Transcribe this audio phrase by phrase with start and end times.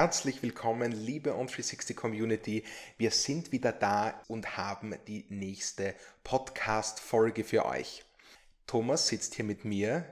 [0.00, 2.62] Herzlich willkommen, liebe On360 Community.
[2.98, 5.92] Wir sind wieder da und haben die nächste
[6.22, 8.04] Podcast-Folge für euch.
[8.68, 10.04] Thomas sitzt hier mit mir.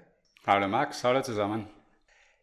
[0.44, 1.68] Hallo Max, hallo zusammen.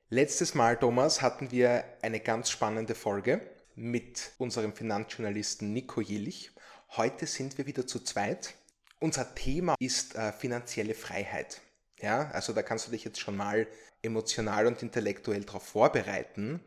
[0.10, 3.42] Letztes Mal, Thomas, hatten wir eine ganz spannende Folge
[3.76, 6.52] mit unserem Finanzjournalisten Nico Jillich.
[6.96, 8.54] Heute sind wir wieder zu zweit.
[9.02, 11.60] Unser Thema ist äh, finanzielle Freiheit.
[12.00, 13.68] Ja, also da kannst du dich jetzt schon mal
[14.02, 16.62] emotional und intellektuell darauf vorbereiten.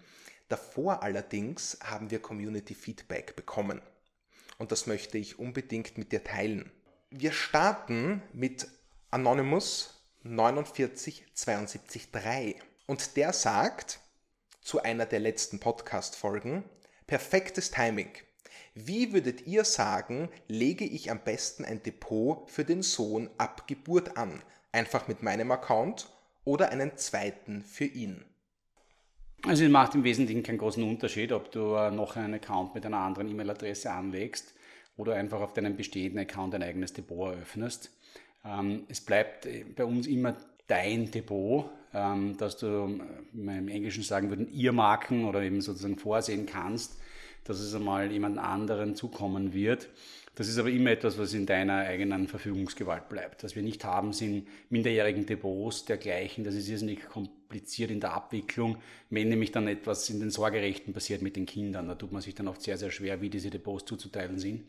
[0.48, 3.80] Davor allerdings haben wir Community Feedback bekommen.
[4.58, 6.70] Und das möchte ich unbedingt mit dir teilen.
[7.10, 8.68] Wir starten mit
[9.10, 12.62] Anonymous 49723.
[12.86, 14.00] Und der sagt
[14.60, 16.64] zu einer der letzten Podcast-Folgen,
[17.06, 18.10] perfektes Timing.
[18.74, 24.16] Wie würdet ihr sagen, lege ich am besten ein Depot für den Sohn ab Geburt
[24.16, 24.42] an?
[24.70, 26.08] Einfach mit meinem Account
[26.44, 28.24] oder einen zweiten für ihn?
[29.44, 32.84] Also es macht im Wesentlichen keinen großen Unterschied, ob du äh, noch einen Account mit
[32.84, 34.54] einer anderen E-Mail-Adresse anlegst
[34.96, 37.90] oder einfach auf deinem bestehenden Account ein eigenes Depot eröffnest.
[38.44, 43.00] Ähm, es bleibt äh, bei uns immer dein Depot, ähm, dass du,
[43.32, 46.98] man im Englischen sagen würden, Earmarken oder eben sozusagen vorsehen kannst,
[47.44, 49.88] dass es einmal jemand anderen zukommen wird.
[50.34, 53.42] Das ist aber immer etwas, was in deiner eigenen Verfügungsgewalt bleibt.
[53.42, 56.44] Was wir nicht haben, sind minderjährigen Depots dergleichen.
[56.44, 57.08] Das ist irrsinnig
[57.46, 61.86] kompliziert in der Abwicklung, wenn nämlich dann etwas in den Sorgerechten passiert mit den Kindern.
[61.86, 64.64] Da tut man sich dann oft sehr, sehr schwer, wie diese Depots zuzuteilen sind.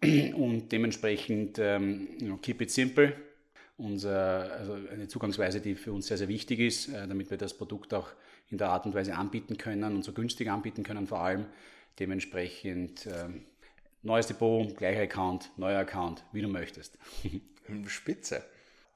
[0.34, 3.14] Und dementsprechend ähm, keep it simple.
[3.76, 7.54] Unser, also eine Zugangsweise, die für uns sehr, sehr wichtig ist, äh, damit wir das
[7.54, 8.08] Produkt auch
[8.50, 11.44] in der Art und Weise anbieten können und so günstig anbieten können vor allem.
[11.98, 13.44] Dementsprechend ähm,
[14.02, 16.96] neues Depot, gleicher Account, neuer Account, wie du möchtest.
[17.86, 18.42] Spitze.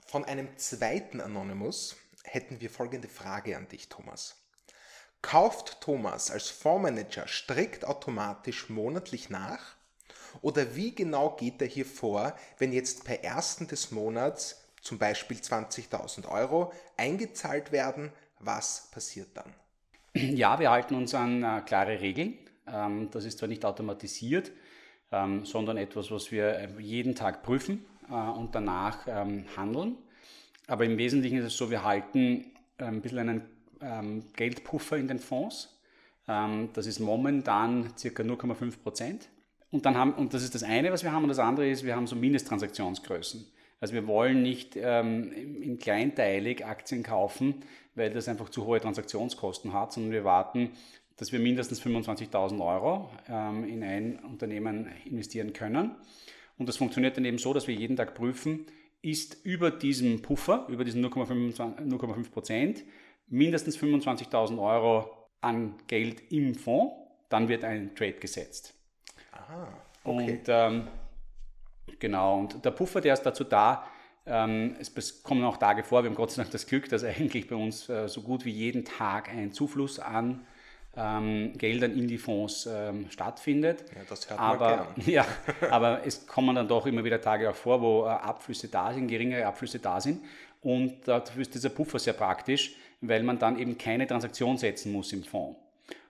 [0.07, 4.37] Von einem zweiten Anonymous hätten wir folgende Frage an dich, Thomas.
[5.23, 9.77] Kauft Thomas als Fondsmanager strikt automatisch monatlich nach?
[10.43, 15.37] Oder wie genau geht er hier vor, wenn jetzt per ersten des Monats zum Beispiel
[15.37, 18.13] 20.000 Euro eingezahlt werden?
[18.39, 19.53] Was passiert dann?
[20.15, 22.39] Ja, wir halten uns an äh, klare Regeln.
[22.67, 24.51] Ähm, das ist zwar nicht automatisiert,
[25.13, 29.99] ähm, sondern etwas, was wir äh, jeden Tag prüfen äh, und danach ähm, handeln.
[30.71, 32.45] Aber im Wesentlichen ist es so, wir halten
[32.79, 33.43] äh, ein bisschen einen
[33.81, 35.81] ähm, Geldpuffer in den Fonds.
[36.29, 39.29] Ähm, das ist momentan circa 0,5 Prozent.
[39.73, 41.25] Und, dann haben, und das ist das eine, was wir haben.
[41.25, 43.47] Und das andere ist, wir haben so Mindesttransaktionsgrößen.
[43.81, 47.65] Also wir wollen nicht ähm, in kleinteilig Aktien kaufen,
[47.95, 50.71] weil das einfach zu hohe Transaktionskosten hat, sondern wir warten
[51.21, 55.95] dass wir mindestens 25.000 Euro ähm, in ein Unternehmen investieren können.
[56.57, 58.65] Und das funktioniert dann eben so, dass wir jeden Tag prüfen,
[59.03, 62.85] ist über diesem Puffer, über diesen 0,5 Prozent,
[63.29, 66.95] mindestens 25.000 Euro an Geld im Fonds,
[67.29, 68.75] dann wird ein Trade gesetzt.
[69.33, 69.69] Aha,
[70.05, 70.33] okay.
[70.33, 70.89] Und ähm,
[71.99, 73.87] genau, und der Puffer, der ist dazu da,
[74.27, 77.49] ähm, es kommen auch Tage vor, wir haben Gott sei Dank das Glück, dass eigentlich
[77.49, 80.47] bei uns äh, so gut wie jeden Tag ein Zufluss an
[80.97, 83.85] ähm, Geldern in die Fonds ähm, stattfindet.
[83.95, 85.07] Ja, das hört aber, man gern.
[85.07, 85.27] ja,
[85.71, 89.09] aber es kommen dann doch immer wieder Tage auch vor, wo äh, Abflüsse da sind,
[89.09, 90.23] geringere Abflüsse da sind.
[90.63, 95.13] Und dafür ist dieser Puffer sehr praktisch, weil man dann eben keine Transaktion setzen muss
[95.13, 95.57] im Fonds.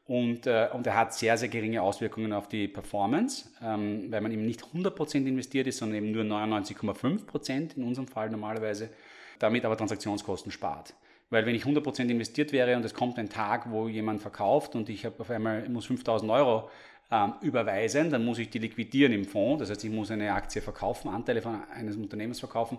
[0.06, 4.32] Und, äh, und er hat sehr, sehr geringe Auswirkungen auf die Performance, ähm, weil man
[4.32, 8.91] eben nicht 100% investiert ist, sondern eben nur 99,5% in unserem Fall normalerweise,
[9.38, 10.94] damit aber Transaktionskosten spart.
[11.30, 14.88] Weil wenn ich 100% investiert wäre und es kommt ein Tag, wo jemand verkauft und
[14.88, 16.68] ich habe auf einmal muss 5000 Euro
[17.10, 19.60] ähm, überweisen, dann muss ich die liquidieren im Fonds.
[19.60, 22.78] Das heißt, ich muss eine Aktie verkaufen, Anteile von eines Unternehmens verkaufen.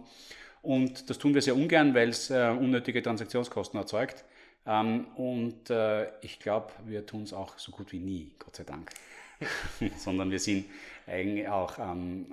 [0.62, 4.26] Und das tun wir sehr ungern, weil es äh, unnötige Transaktionskosten erzeugt.
[4.66, 8.64] Ähm, und äh, ich glaube, wir tun es auch so gut wie nie, Gott sei
[8.64, 8.90] Dank.
[9.98, 10.66] Sondern wir sind
[11.08, 12.28] eigentlich auch ähm,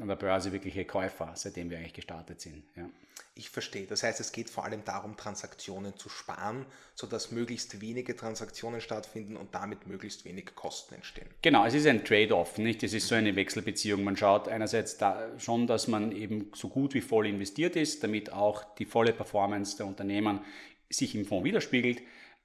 [0.00, 2.62] an der Börse wirkliche Käufer, seitdem wir eigentlich gestartet sind.
[2.76, 2.88] Ja.
[3.36, 3.86] Ich verstehe.
[3.86, 9.36] Das heißt, es geht vor allem darum, Transaktionen zu sparen, sodass möglichst wenige Transaktionen stattfinden
[9.36, 11.26] und damit möglichst wenig Kosten entstehen.
[11.42, 12.84] Genau, es ist ein Trade-off, nicht?
[12.84, 14.04] Es ist so eine Wechselbeziehung.
[14.04, 18.32] Man schaut einerseits da schon, dass man eben so gut wie voll investiert ist, damit
[18.32, 20.40] auch die volle Performance der Unternehmen
[20.88, 22.02] sich im Fonds widerspiegelt.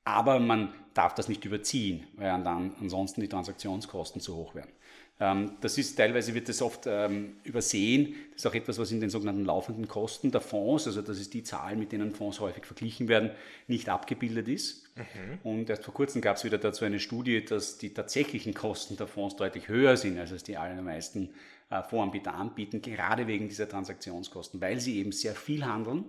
[0.10, 4.72] Aber man darf das nicht überziehen, weil dann ansonsten die Transaktionskosten zu hoch werden.
[5.20, 8.16] Ähm, das ist teilweise wird das oft ähm, übersehen.
[8.32, 11.36] Das ist auch etwas, was in den sogenannten laufenden Kosten der Fonds, also das ist
[11.36, 13.30] die Zahl, mit denen Fonds häufig verglichen werden,
[13.68, 14.90] nicht abgebildet ist.
[14.96, 15.40] Mhm.
[15.44, 19.06] Und erst vor kurzem gab es wieder dazu eine Studie, dass die tatsächlichen Kosten der
[19.08, 21.30] Fonds deutlich höher sind, als es die allermeisten
[21.70, 26.06] äh, Fondsanbieter anbieten, gerade wegen dieser Transaktionskosten, weil sie eben sehr viel handeln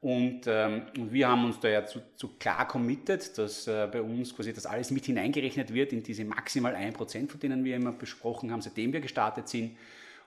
[0.00, 4.34] Und ähm, wir haben uns da ja zu, zu klar committed, dass äh, bei uns
[4.36, 8.52] quasi das alles mit hineingerechnet wird in diese maximal 1%, von denen wir immer besprochen
[8.52, 9.76] haben, seitdem wir gestartet sind.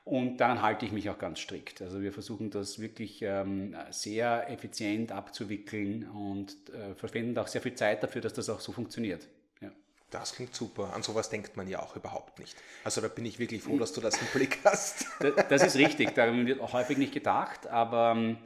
[0.05, 1.83] Und daran halte ich mich auch ganz strikt.
[1.83, 7.75] Also wir versuchen das wirklich ähm, sehr effizient abzuwickeln und äh, verwenden auch sehr viel
[7.75, 9.27] Zeit dafür, dass das auch so funktioniert.
[9.61, 9.69] Ja.
[10.09, 10.93] Das klingt super.
[10.95, 12.57] An sowas denkt man ja auch überhaupt nicht.
[12.83, 15.05] Also da bin ich wirklich froh, dass du das im Blick hast.
[15.19, 16.15] Das, das ist richtig.
[16.15, 18.37] Daran wird auch häufig nicht gedacht, aber ähm,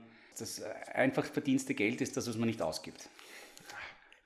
[0.42, 3.10] das einfach verdienste Geld ist das, was man nicht ausgibt.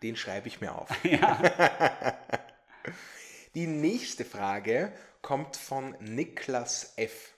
[0.04, 0.90] Den schreibe ich mir auf.
[1.04, 2.18] Ja.
[3.56, 4.92] Die nächste Frage
[5.24, 7.34] kommt von Niklas F.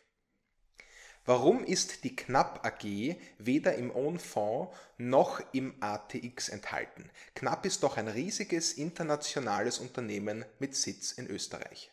[1.25, 7.10] Warum ist die Knapp AG weder im Own Fonds noch im ATX enthalten?
[7.36, 11.92] Knapp ist doch ein riesiges internationales Unternehmen mit Sitz in Österreich.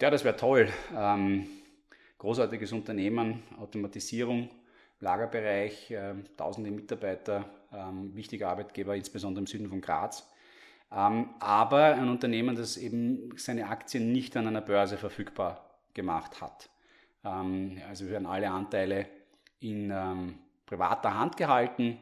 [0.00, 0.70] Ja, das wäre toll.
[0.94, 1.48] Ähm,
[2.18, 4.50] großartiges Unternehmen, Automatisierung,
[5.00, 10.28] Lagerbereich, äh, tausende Mitarbeiter, ähm, wichtiger Arbeitgeber, insbesondere im Süden von Graz.
[10.92, 16.70] Ähm, aber ein Unternehmen, das eben seine Aktien nicht an einer Börse verfügbar gemacht hat.
[17.24, 19.06] Ähm, also werden alle Anteile
[19.60, 21.98] in ähm, privater Hand gehalten,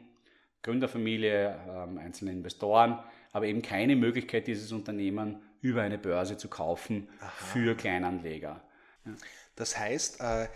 [0.61, 2.99] Gründerfamilie, ähm, einzelne Investoren,
[3.31, 7.29] aber eben keine Möglichkeit, dieses Unternehmen über eine Börse zu kaufen Aha.
[7.29, 8.61] für Kleinanleger.
[9.05, 9.11] Ja.
[9.55, 10.47] Das heißt, äh,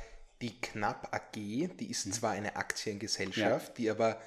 [0.42, 2.12] die Knapp AG, die ist mhm.
[2.12, 3.74] zwar eine Aktiengesellschaft, ja.
[3.78, 4.20] die aber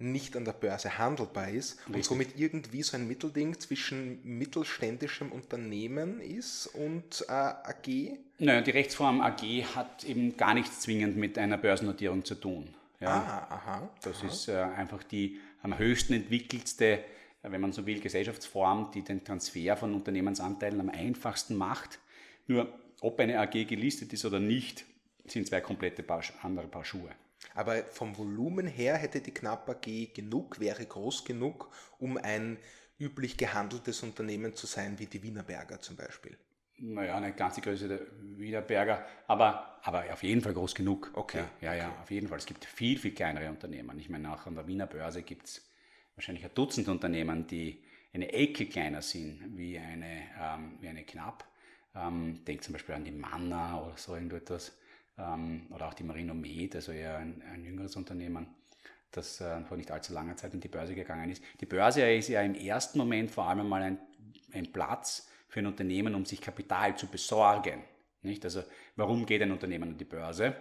[0.00, 1.94] nicht an der Börse handelbar ist Richtig.
[1.94, 8.18] und somit irgendwie so ein Mittelding zwischen mittelständischem Unternehmen ist und äh, AG?
[8.38, 9.42] Naja, die Rechtsform AG
[9.74, 12.72] hat eben gar nichts zwingend mit einer Börsennotierung zu tun.
[13.00, 13.08] Ja?
[13.48, 14.26] Ah, aha, das aha.
[14.28, 17.02] ist äh, einfach die am höchsten entwickelste,
[17.42, 21.98] wenn man so will, Gesellschaftsform, die den Transfer von Unternehmensanteilen am einfachsten macht.
[22.46, 24.84] Nur ob eine AG gelistet ist oder nicht,
[25.26, 27.10] sind zwei komplette Paar, andere Paar Schuhe.
[27.54, 32.58] Aber vom Volumen her hätte die Knapp AG genug, wäre groß genug, um ein
[32.98, 36.36] üblich gehandeltes Unternehmen zu sein, wie die Wienerberger zum Beispiel.
[36.80, 38.00] Naja, nicht ganz die Größe der
[38.36, 41.10] Wienerberger, aber, aber auf jeden Fall groß genug.
[41.14, 41.44] Okay.
[41.60, 41.96] Ja, ja, okay.
[42.02, 42.38] auf jeden Fall.
[42.38, 43.98] Es gibt viel, viel kleinere Unternehmen.
[43.98, 45.68] Ich meine, auch an der Wiener Börse gibt es
[46.14, 47.82] wahrscheinlich ein Dutzend Unternehmen, die
[48.12, 51.44] eine Ecke kleiner sind wie eine, ähm, wie eine Knapp.
[51.94, 54.77] Ähm, denk zum Beispiel an die Manna oder so irgendetwas
[55.18, 58.46] ähm, oder auch die Marino Med, also eher ein, ein jüngeres Unternehmen,
[59.10, 61.42] das äh, vor nicht allzu langer Zeit in die Börse gegangen ist.
[61.60, 63.98] Die Börse ist ja im ersten Moment vor allem mal ein,
[64.52, 67.82] ein Platz für ein Unternehmen, um sich Kapital zu besorgen.
[68.22, 68.44] Nicht?
[68.44, 68.62] Also
[68.96, 70.54] warum geht ein Unternehmen an die Börse?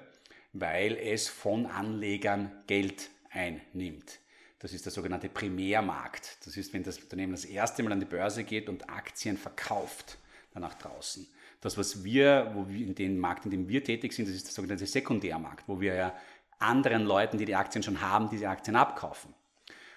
[0.53, 4.19] Weil es von Anlegern Geld einnimmt.
[4.59, 6.37] Das ist der sogenannte Primärmarkt.
[6.45, 10.17] Das ist, wenn das Unternehmen das erste Mal an die Börse geht und Aktien verkauft,
[10.53, 11.27] dann nach draußen.
[11.61, 14.47] Das, was wir, wo wir in dem Markt, in dem wir tätig sind, das ist
[14.47, 16.13] der sogenannte Sekundärmarkt, wo wir ja
[16.59, 19.33] anderen Leuten, die die Aktien schon haben, diese Aktien abkaufen.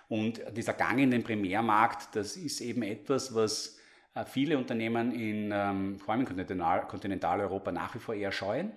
[0.09, 3.79] Und dieser Gang in den Primärmarkt, das ist eben etwas, was
[4.15, 8.73] äh, viele Unternehmen in, ähm, vor allem in Kontinental, Kontinentaleuropa nach wie vor eher scheuen.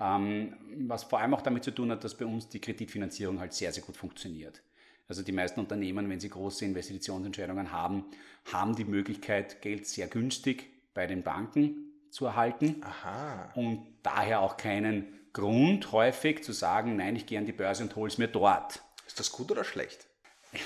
[0.00, 0.56] Ähm,
[0.88, 3.72] was vor allem auch damit zu tun hat, dass bei uns die Kreditfinanzierung halt sehr,
[3.72, 4.62] sehr gut funktioniert.
[5.06, 8.06] Also die meisten Unternehmen, wenn sie große Investitionsentscheidungen haben,
[8.50, 11.83] haben die Möglichkeit, Geld sehr günstig bei den Banken
[12.14, 12.80] zu erhalten.
[12.82, 13.50] Aha.
[13.56, 17.96] Und daher auch keinen Grund häufig zu sagen, nein, ich gehe an die Börse und
[17.96, 18.80] hole es mir dort.
[19.04, 20.06] Ist das gut oder schlecht?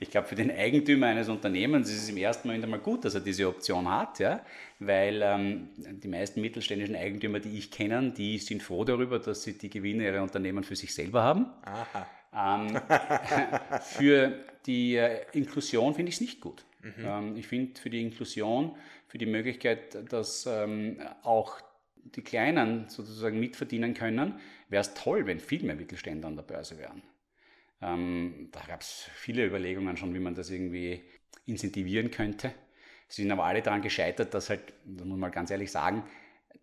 [0.00, 3.14] Ich glaube, für den Eigentümer eines Unternehmens ist es im ersten Moment einmal gut, dass
[3.14, 4.44] er diese Option hat, ja?
[4.80, 9.56] weil ähm, die meisten mittelständischen Eigentümer, die ich kenne, die sind froh darüber, dass sie
[9.56, 11.46] die Gewinne ihrer Unternehmen für sich selber haben.
[12.34, 12.80] Ähm,
[13.82, 14.32] für
[14.66, 16.64] die äh, Inklusion finde ich es nicht gut.
[16.82, 17.04] Mhm.
[17.04, 18.74] Ähm, ich finde für die Inklusion
[19.14, 21.60] für die Möglichkeit, dass ähm, auch
[21.94, 26.78] die Kleinen sozusagen mitverdienen können, wäre es toll, wenn viel mehr Mittelständler an der Börse
[26.78, 27.00] wären.
[27.80, 31.04] Ähm, da gab es viele Überlegungen schon, wie man das irgendwie
[31.46, 32.52] incentivieren könnte.
[33.06, 36.02] Sie sind aber alle daran gescheitert, dass halt, das muss man mal ganz ehrlich sagen,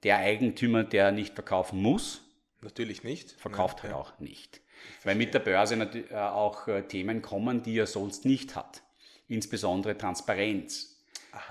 [0.03, 2.21] der Eigentümer, der nicht verkaufen muss,
[2.59, 3.97] natürlich nicht, verkauft ja, halt ja.
[3.97, 4.59] auch nicht.
[5.05, 8.83] Weil mit der Börse natürlich äh, auch äh, Themen kommen, die er sonst nicht hat.
[9.29, 10.90] Insbesondere Transparenz.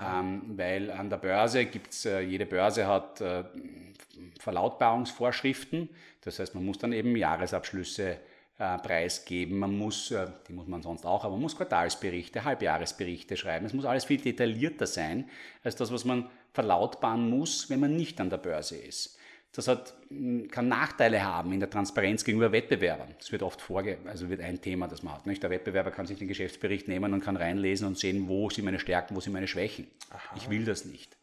[0.01, 3.43] Ähm, weil an der Börse gibt es, äh, jede Börse hat äh,
[4.39, 5.89] Verlautbarungsvorschriften.
[6.21, 8.17] Das heißt, man muss dann eben Jahresabschlüsse
[8.59, 9.57] äh, preisgeben.
[9.57, 13.65] Man muss, äh, die muss man sonst auch, aber man muss Quartalsberichte, Halbjahresberichte schreiben.
[13.65, 15.29] Es muss alles viel detaillierter sein
[15.63, 19.17] als das, was man verlautbaren muss, wenn man nicht an der Börse ist.
[19.53, 23.13] Das hat, hm, kann Nachteile haben in der Transparenz gegenüber Wettbewerbern.
[23.17, 25.27] Das wird oft vorge also wird ein Thema, das man hat.
[25.27, 25.43] Nicht?
[25.43, 28.79] Der Wettbewerber kann sich den Geschäftsbericht nehmen und kann reinlesen und sehen, wo sind meine
[28.79, 29.87] Stärken, wo sind meine Schwächen.
[30.09, 30.35] Aha.
[30.37, 31.17] Ich will das nicht.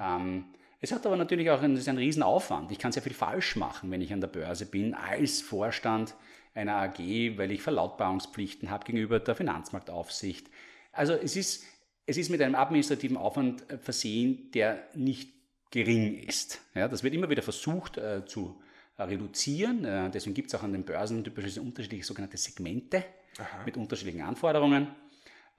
[0.00, 0.44] Ähm,
[0.80, 2.70] Es hat aber natürlich auch einen, das ist ein Riesenaufwand.
[2.70, 6.14] Ich kann sehr viel falsch machen, wenn ich an der Börse bin, als Vorstand
[6.54, 6.98] einer AG,
[7.36, 10.48] weil ich Verlautbarungspflichten habe gegenüber der Finanzmarktaufsicht.
[10.92, 11.64] Also es ist,
[12.06, 15.32] es ist mit einem administrativen Aufwand äh, versehen, der nicht
[15.70, 16.60] gering ist.
[16.74, 18.60] Ja, das wird immer wieder versucht äh, zu
[18.96, 19.84] äh, reduzieren.
[19.84, 23.04] Äh, deswegen gibt es auch an den Börsen typischerweise unterschiedliche sogenannte Segmente
[23.38, 23.64] Aha.
[23.64, 24.88] mit unterschiedlichen Anforderungen,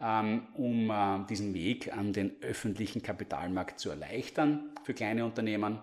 [0.01, 5.79] ähm, um äh, diesen Weg an den öffentlichen Kapitalmarkt zu erleichtern für kleine Unternehmen.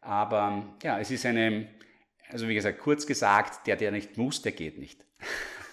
[0.00, 1.68] Aber ja, es ist eine,
[2.28, 5.04] also wie gesagt, kurz gesagt, der, der nicht muss, der geht nicht.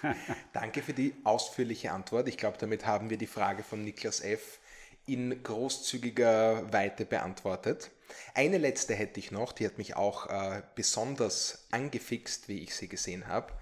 [0.52, 2.28] Danke für die ausführliche Antwort.
[2.28, 4.60] Ich glaube, damit haben wir die Frage von Niklas F.
[5.06, 7.90] in großzügiger Weite beantwortet.
[8.34, 12.88] Eine letzte hätte ich noch, die hat mich auch äh, besonders angefixt, wie ich sie
[12.88, 13.52] gesehen habe,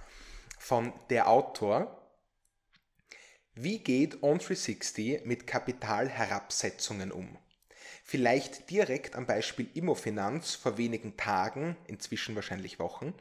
[0.59, 1.97] von der Autor.
[3.55, 7.39] Wie geht On360 mit Kapitalherabsetzungen um?
[8.05, 13.15] Vielleicht direkt am Beispiel Immofinanz vor wenigen Tagen, inzwischen wahrscheinlich Wochen,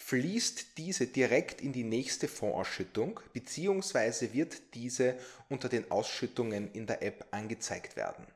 [0.00, 5.14] fließt diese direkt in die nächste Fondsausschüttung, beziehungsweise wird diese
[5.48, 8.26] unter den Ausschüttungen in der App angezeigt werden.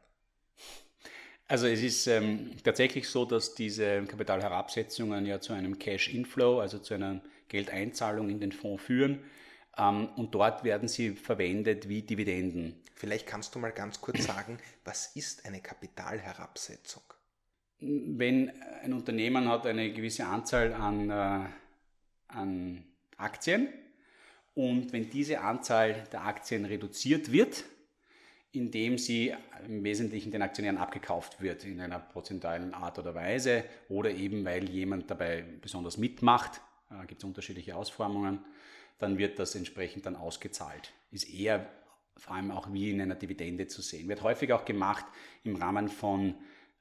[1.49, 6.95] Also es ist ähm, tatsächlich so, dass diese Kapitalherabsetzungen ja zu einem Cash-Inflow, also zu
[6.95, 9.25] einer Geldeinzahlung in den Fonds führen.
[9.77, 12.81] Ähm, und dort werden sie verwendet wie Dividenden.
[12.95, 17.03] Vielleicht kannst du mal ganz kurz sagen, was ist eine Kapitalherabsetzung?
[17.81, 18.51] Wenn
[18.83, 21.47] ein Unternehmen hat eine gewisse Anzahl an, äh,
[22.29, 22.85] an
[23.17, 23.69] Aktien
[24.55, 27.65] und wenn diese Anzahl der Aktien reduziert wird,
[28.53, 29.35] indem sie
[29.67, 34.69] im Wesentlichen den Aktionären abgekauft wird in einer prozentualen Art oder Weise oder eben weil
[34.69, 38.45] jemand dabei besonders mitmacht, äh, gibt es unterschiedliche Ausformungen,
[38.99, 40.93] dann wird das entsprechend dann ausgezahlt.
[41.11, 41.69] Ist eher
[42.17, 44.09] vor allem auch wie in einer Dividende zu sehen.
[44.09, 45.05] Wird häufig auch gemacht
[45.43, 46.37] im Rahmen von,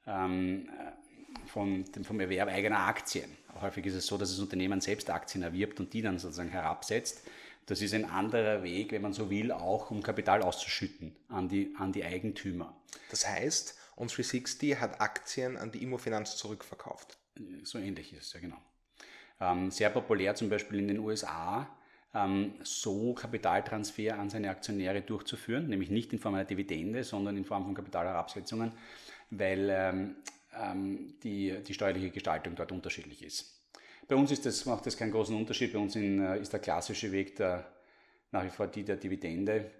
[0.06, 3.30] ähm, äh, von dem, vom Erwerb eigener Aktien.
[3.60, 7.22] Häufig ist es so, dass das Unternehmen selbst Aktien erwirbt und die dann sozusagen herabsetzt
[7.66, 11.74] das ist ein anderer Weg, wenn man so will, auch um Kapital auszuschütten an die,
[11.78, 12.76] an die Eigentümer.
[13.10, 17.16] Das heißt, On360 hat Aktien an die Immofinanz zurückverkauft.
[17.62, 18.58] So ähnlich ist es, ja genau.
[19.40, 21.68] Ähm, sehr populär zum Beispiel in den USA,
[22.14, 27.44] ähm, so Kapitaltransfer an seine Aktionäre durchzuführen, nämlich nicht in Form einer Dividende, sondern in
[27.44, 28.72] Form von Kapitalherabsetzungen,
[29.30, 30.16] weil ähm,
[30.60, 33.54] ähm die, die steuerliche Gestaltung dort unterschiedlich ist.
[34.06, 35.72] Bei uns ist das, macht das keinen großen Unterschied.
[35.72, 37.66] Bei uns in, äh, ist der klassische Weg der,
[38.32, 39.70] nach wie vor die der Dividende.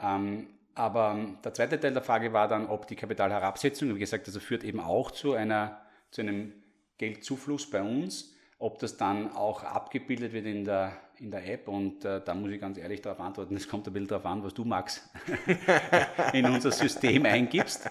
[0.00, 4.38] Ähm, aber der zweite Teil der Frage war dann, ob die Kapitalherabsetzung, wie gesagt, also
[4.38, 5.80] führt eben auch zu, einer,
[6.10, 6.52] zu einem
[6.98, 11.68] Geldzufluss bei uns, ob das dann auch abgebildet wird in der, in der App.
[11.68, 14.42] Und äh, da muss ich ganz ehrlich darauf antworten, es kommt ein bisschen darauf an,
[14.44, 15.08] was du, Max,
[16.32, 17.90] in unser System eingibst.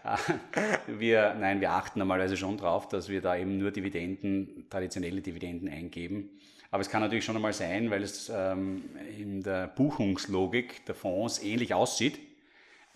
[0.86, 5.68] wir, nein, wir achten normalerweise schon darauf, dass wir da eben nur Dividenden, traditionelle Dividenden
[5.68, 6.30] eingeben.
[6.70, 8.84] Aber es kann natürlich schon einmal sein, weil es ähm,
[9.18, 12.18] in der Buchungslogik der Fonds ähnlich aussieht,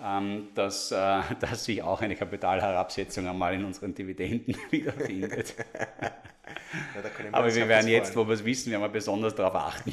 [0.02, 5.54] ähm, dass, äh, dass sich auch eine Kapitalherabsetzung einmal in unseren Dividenden wiederfindet.
[5.58, 9.92] Ja, Aber wir werden jetzt, wo wir es wissen, werden wir besonders darauf achten.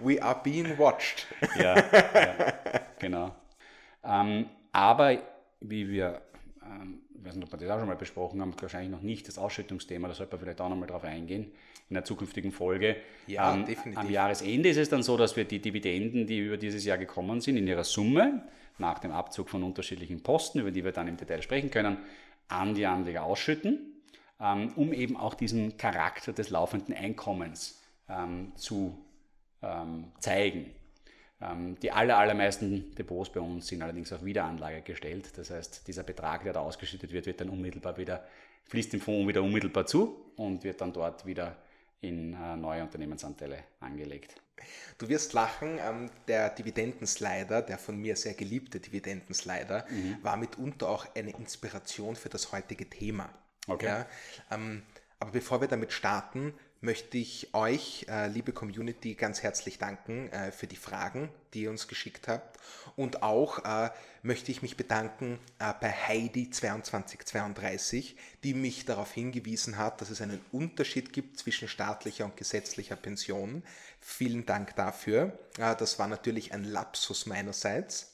[0.00, 1.26] We are being watched.
[1.58, 2.52] ja, ja
[2.98, 3.34] genau.
[4.04, 5.18] Ähm, aber
[5.60, 6.22] wie wir,
[6.62, 9.28] ähm, ich weiß nicht, ob wir das auch schon mal besprochen haben, wahrscheinlich noch nicht
[9.28, 11.52] das Ausschüttungsthema, da sollte man vielleicht auch noch mal drauf eingehen
[11.88, 12.96] in einer zukünftigen Folge.
[13.26, 13.98] Ja, ähm, definitiv.
[13.98, 17.40] Am Jahresende ist es dann so, dass wir die Dividenden, die über dieses Jahr gekommen
[17.40, 18.42] sind, in ihrer Summe,
[18.78, 21.98] nach dem Abzug von unterschiedlichen Posten, über die wir dann im Detail sprechen können,
[22.48, 24.02] an die Anleger ausschütten,
[24.40, 28.98] ähm, um eben auch diesen Charakter des laufenden Einkommens ähm, zu
[29.62, 30.70] ähm, zeigen.
[31.40, 35.36] Ähm, die aller, allermeisten Depots bei uns sind allerdings auf Wiederanlage gestellt.
[35.36, 38.24] Das heißt, dieser Betrag, der da ausgeschüttet wird, wird dann unmittelbar wieder,
[38.64, 41.56] fließt dem Fonds wieder unmittelbar zu und wird dann dort wieder
[42.00, 44.40] in äh, neue Unternehmensanteile angelegt.
[44.98, 50.18] Du wirst lachen, ähm, der Dividendenslider, der von mir sehr geliebte Dividendenslider, mhm.
[50.22, 53.30] war mitunter auch eine Inspiration für das heutige Thema.
[53.66, 53.86] Okay.
[53.86, 54.06] Ja,
[54.50, 54.82] ähm,
[55.18, 60.52] aber bevor wir damit starten, möchte ich euch, äh, liebe Community, ganz herzlich danken äh,
[60.52, 62.58] für die Fragen, die ihr uns geschickt habt.
[62.96, 63.88] Und auch äh,
[64.22, 68.14] möchte ich mich bedanken äh, bei Heidi2232,
[68.44, 73.62] die mich darauf hingewiesen hat, dass es einen Unterschied gibt zwischen staatlicher und gesetzlicher Pension.
[74.00, 75.38] Vielen Dank dafür.
[75.58, 78.12] Äh, das war natürlich ein Lapsus meinerseits.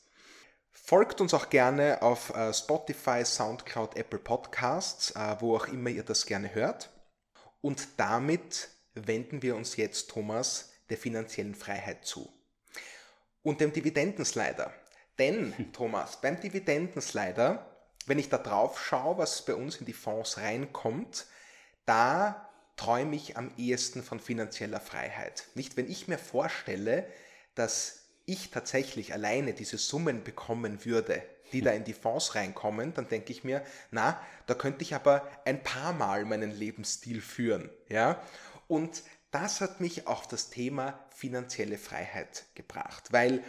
[0.71, 6.27] Folgt uns auch gerne auf äh, Spotify, SoundCloud, Apple Podcasts, wo auch immer ihr das
[6.27, 6.92] gerne hört.
[7.63, 12.31] Und damit wenden wir uns jetzt, Thomas, der finanziellen Freiheit zu.
[13.43, 14.75] Und dem Dividendenslider.
[15.19, 17.73] Denn, Thomas, beim Dividendenslider
[18.07, 21.27] wenn ich da drauf schaue, was bei uns in die Fonds reinkommt,
[21.87, 25.45] da träume ich am ehesten von finanzieller Freiheit.
[25.55, 27.07] Nicht, wenn ich mir vorstelle,
[27.55, 33.09] dass ich tatsächlich alleine diese Summen bekommen würde, die da in die Fonds reinkommen, dann
[33.09, 38.21] denke ich mir, na, da könnte ich aber ein paar Mal meinen Lebensstil führen, ja?
[38.69, 43.43] Und das hat mich auf das Thema finanzielle Freiheit gebracht, weil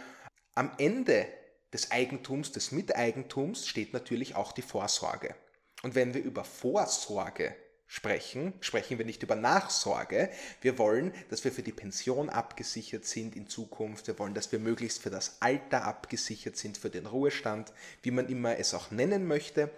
[0.54, 1.26] am Ende
[1.72, 5.34] des Eigentums, des Miteigentums steht natürlich auch die Vorsorge.
[5.82, 7.54] Und wenn wir über Vorsorge
[7.94, 10.28] sprechen, sprechen wir nicht über Nachsorge.
[10.60, 14.08] Wir wollen, dass wir für die Pension abgesichert sind in Zukunft.
[14.08, 17.72] Wir wollen, dass wir möglichst für das Alter abgesichert sind, für den Ruhestand,
[18.02, 19.70] wie man immer es auch nennen möchte.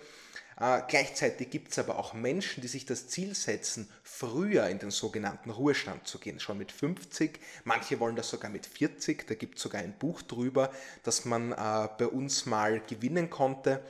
[0.59, 4.91] Äh, gleichzeitig gibt es aber auch Menschen, die sich das Ziel setzen, früher in den
[4.91, 7.39] sogenannten Ruhestand zu gehen, schon mit 50.
[7.65, 9.27] Manche wollen das sogar mit 40.
[9.27, 13.83] Da gibt es sogar ein Buch drüber, das man äh, bei uns mal gewinnen konnte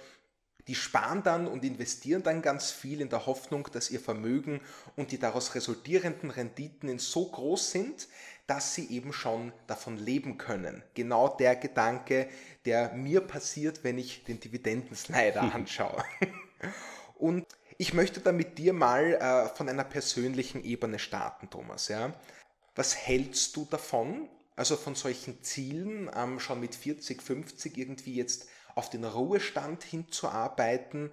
[0.68, 4.60] die sparen dann und investieren dann ganz viel in der Hoffnung, dass ihr Vermögen
[4.96, 8.08] und die daraus resultierenden Renditen so groß sind,
[8.46, 10.82] dass sie eben schon davon leben können.
[10.94, 12.28] Genau der Gedanke,
[12.64, 16.04] der mir passiert, wenn ich den Dividendenslider anschaue.
[17.16, 17.46] Und
[17.78, 21.88] ich möchte da mit dir mal äh, von einer persönlichen Ebene starten, Thomas.
[21.88, 22.12] Ja?
[22.74, 28.48] Was hältst du davon, also von solchen Zielen, ähm, schon mit 40, 50 irgendwie jetzt
[28.76, 31.10] auf den Ruhestand hinzuarbeiten.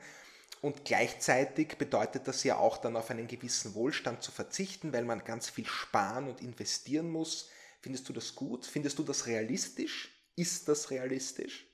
[0.62, 5.24] Und gleichzeitig bedeutet das ja auch dann auf einen gewissen Wohlstand zu verzichten, weil man
[5.24, 7.50] ganz viel sparen und investieren muss.
[7.82, 8.66] Findest du das gut?
[8.66, 10.10] Findest du das realistisch?
[10.36, 11.66] Ist das realistisch?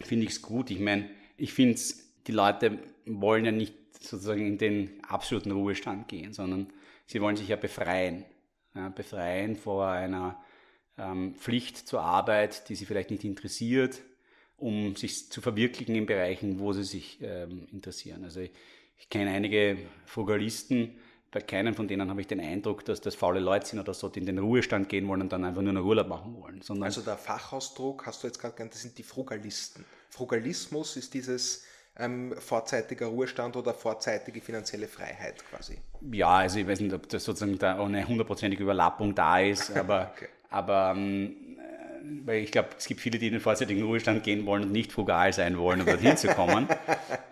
[0.00, 0.70] Finde ich es gut.
[0.70, 6.08] Ich meine, ich finde es, die Leute wollen ja nicht sozusagen in den absoluten Ruhestand
[6.08, 6.72] gehen, sondern
[7.06, 8.24] sie wollen sich ja befreien.
[8.74, 10.44] Ja, befreien vor einer
[10.98, 14.02] ähm, Pflicht zur Arbeit, die sie vielleicht nicht interessiert,
[14.58, 18.24] um sich zu verwirklichen in Bereichen, wo sie sich ähm, interessieren.
[18.24, 18.50] Also ich,
[18.98, 20.96] ich kenne einige Frugalisten,
[21.36, 24.08] bei keinem von denen habe ich den Eindruck, dass das faule Leute sind oder so,
[24.08, 26.62] die in den Ruhestand gehen wollen und dann einfach nur noch Urlaub machen wollen.
[26.62, 29.84] Sondern also der Fachausdruck hast du jetzt gerade genannt, das sind die Frugalisten.
[30.08, 31.64] Frugalismus ist dieses
[31.98, 35.78] ähm, vorzeitiger Ruhestand oder vorzeitige finanzielle Freiheit quasi.
[36.12, 39.70] Ja, also ich weiß nicht, ob das sozusagen da auch eine hundertprozentige Überlappung da ist,
[39.76, 40.28] aber, okay.
[40.48, 41.36] aber ähm,
[42.24, 44.92] weil ich glaube, es gibt viele, die in den vorzeitigen Ruhestand gehen wollen und nicht
[44.92, 46.68] frugal sein wollen, um dorthin zu kommen.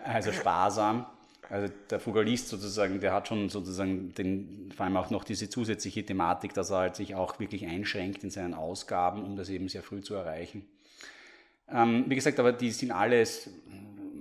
[0.07, 1.07] Also sparsam.
[1.49, 6.05] Also der Frugalist sozusagen, der hat schon sozusagen den, vor allem auch noch diese zusätzliche
[6.05, 9.81] Thematik, dass er halt sich auch wirklich einschränkt in seinen Ausgaben, um das eben sehr
[9.81, 10.63] früh zu erreichen.
[11.67, 13.49] Ähm, wie gesagt, aber die sind alles,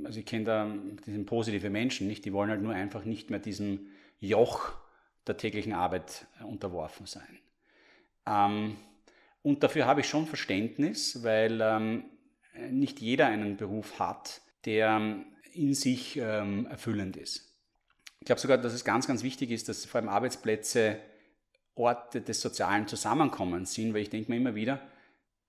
[0.04, 0.74] also ich kenne da,
[1.06, 2.24] die sind positive Menschen, nicht?
[2.24, 3.88] Die wollen halt nur einfach nicht mehr diesem
[4.20, 4.72] Joch
[5.26, 7.38] der täglichen Arbeit unterworfen sein.
[8.26, 8.76] Ähm,
[9.44, 12.04] und dafür habe ich schon Verständnis, weil ähm,
[12.70, 17.54] nicht jeder einen Beruf hat, der ähm, in sich ähm, erfüllend ist.
[18.20, 20.96] Ich glaube sogar, dass es ganz, ganz wichtig ist, dass vor allem Arbeitsplätze
[21.74, 24.80] Orte des sozialen Zusammenkommens sind, weil ich denke mir immer wieder,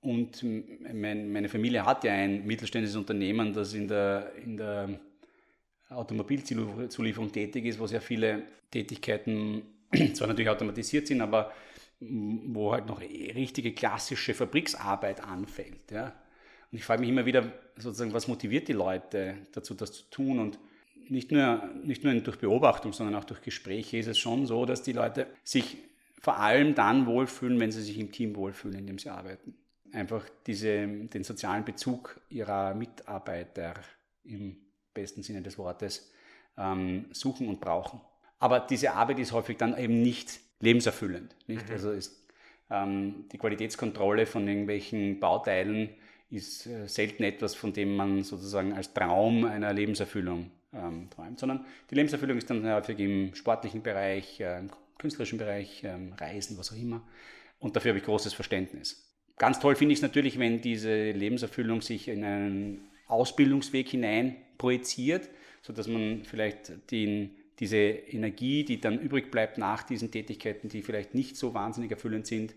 [0.01, 4.99] und mein, meine Familie hat ja ein mittelständisches Unternehmen, das in der, in der
[5.89, 9.63] Automobilzulieferung tätig ist, wo sehr viele Tätigkeiten
[10.13, 11.51] zwar natürlich automatisiert sind, aber
[11.99, 15.91] wo halt noch richtige klassische Fabriksarbeit anfällt.
[15.91, 16.13] Ja.
[16.71, 20.39] Und ich frage mich immer wieder, sozusagen, was motiviert die Leute dazu, das zu tun?
[20.39, 20.59] Und
[21.09, 24.83] nicht nur, nicht nur durch Beobachtung, sondern auch durch Gespräche ist es schon so, dass
[24.83, 25.77] die Leute sich
[26.19, 29.55] vor allem dann wohlfühlen, wenn sie sich im Team wohlfühlen, in dem sie arbeiten.
[29.91, 33.75] Einfach diese, den sozialen Bezug ihrer Mitarbeiter
[34.23, 34.57] im
[34.93, 36.11] besten Sinne des Wortes
[36.57, 38.01] ähm, suchen und brauchen.
[38.39, 41.35] Aber diese Arbeit ist häufig dann eben nicht lebenserfüllend.
[41.47, 41.67] Nicht?
[41.67, 41.73] Mhm.
[41.73, 42.25] Also ist,
[42.69, 45.89] ähm, die Qualitätskontrolle von irgendwelchen Bauteilen
[46.29, 51.65] ist äh, selten etwas, von dem man sozusagen als Traum einer Lebenserfüllung ähm, träumt, sondern
[51.89, 56.71] die Lebenserfüllung ist dann häufig im sportlichen Bereich, äh, im künstlerischen Bereich, äh, Reisen, was
[56.71, 57.01] auch immer.
[57.59, 59.01] Und dafür habe ich großes Verständnis.
[59.37, 65.29] Ganz toll finde ich es natürlich, wenn diese Lebenserfüllung sich in einen Ausbildungsweg hinein projiziert,
[65.61, 71.13] sodass man vielleicht den diese Energie, die dann übrig bleibt nach diesen Tätigkeiten, die vielleicht
[71.13, 72.55] nicht so wahnsinnig erfüllend sind,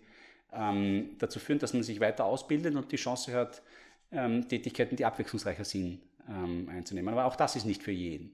[0.53, 3.63] ähm, dazu führen, dass man sich weiter ausbildet und die Chance hat,
[4.11, 7.13] ähm, Tätigkeiten, die abwechslungsreicher sind, ähm, einzunehmen.
[7.13, 8.33] Aber auch das ist nicht für jeden.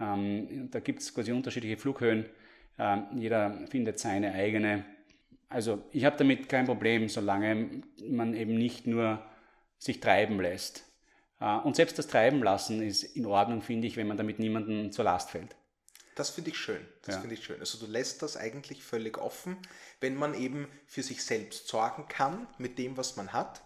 [0.00, 2.26] Ähm, da gibt es quasi unterschiedliche Flughöhen.
[2.78, 4.84] Ähm, jeder findet seine eigene.
[5.48, 9.22] Also ich habe damit kein Problem, solange man eben nicht nur
[9.78, 10.90] sich treiben lässt.
[11.40, 14.90] Äh, und selbst das Treiben lassen ist in Ordnung, finde ich, wenn man damit niemandem
[14.92, 15.54] zur Last fällt.
[16.14, 16.86] Das finde ich schön.
[17.02, 17.20] Das ja.
[17.20, 17.60] finde ich schön.
[17.60, 19.56] Also du lässt das eigentlich völlig offen.
[20.00, 23.62] Wenn man eben für sich selbst sorgen kann mit dem, was man hat,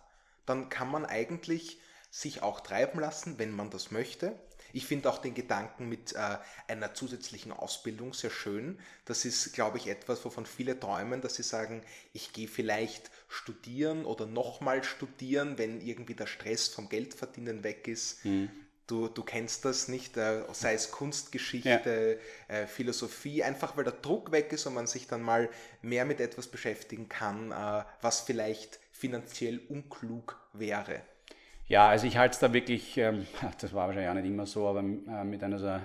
[0.47, 1.81] dann kann man eigentlich
[2.11, 4.39] sich auch treiben lassen, wenn man das möchte.
[4.73, 8.79] Ich finde auch den Gedanken mit äh, einer zusätzlichen Ausbildung sehr schön.
[9.05, 11.83] Das ist, glaube ich, etwas, wovon viele träumen, dass sie sagen,
[12.13, 18.25] ich gehe vielleicht studieren oder nochmal studieren, wenn irgendwie der Stress vom Geldverdienen weg ist.
[18.25, 18.51] Mhm.
[18.87, 22.19] Du, du kennst das nicht, äh, sei es Kunstgeschichte,
[22.49, 22.55] ja.
[22.55, 25.49] äh, Philosophie, einfach weil der Druck weg ist und man sich dann mal
[25.83, 31.01] mehr mit etwas beschäftigen kann, äh, was vielleicht finanziell unklug wäre.
[31.69, 33.27] Ja, also ich halte es da wirklich, ähm,
[33.61, 35.81] das war wahrscheinlich auch nicht immer so, aber äh, mit einer so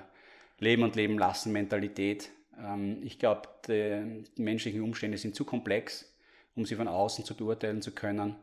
[0.60, 2.30] Leben und Leben lassen Mentalität.
[2.60, 6.14] Ähm, ich glaube, die, die menschlichen Umstände sind zu komplex,
[6.56, 8.36] um sie von außen zu beurteilen zu können.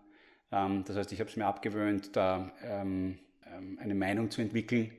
[0.50, 3.20] Ähm, das heißt, ich habe es mir abgewöhnt, da ähm,
[3.78, 4.90] eine Meinung zu entwickeln,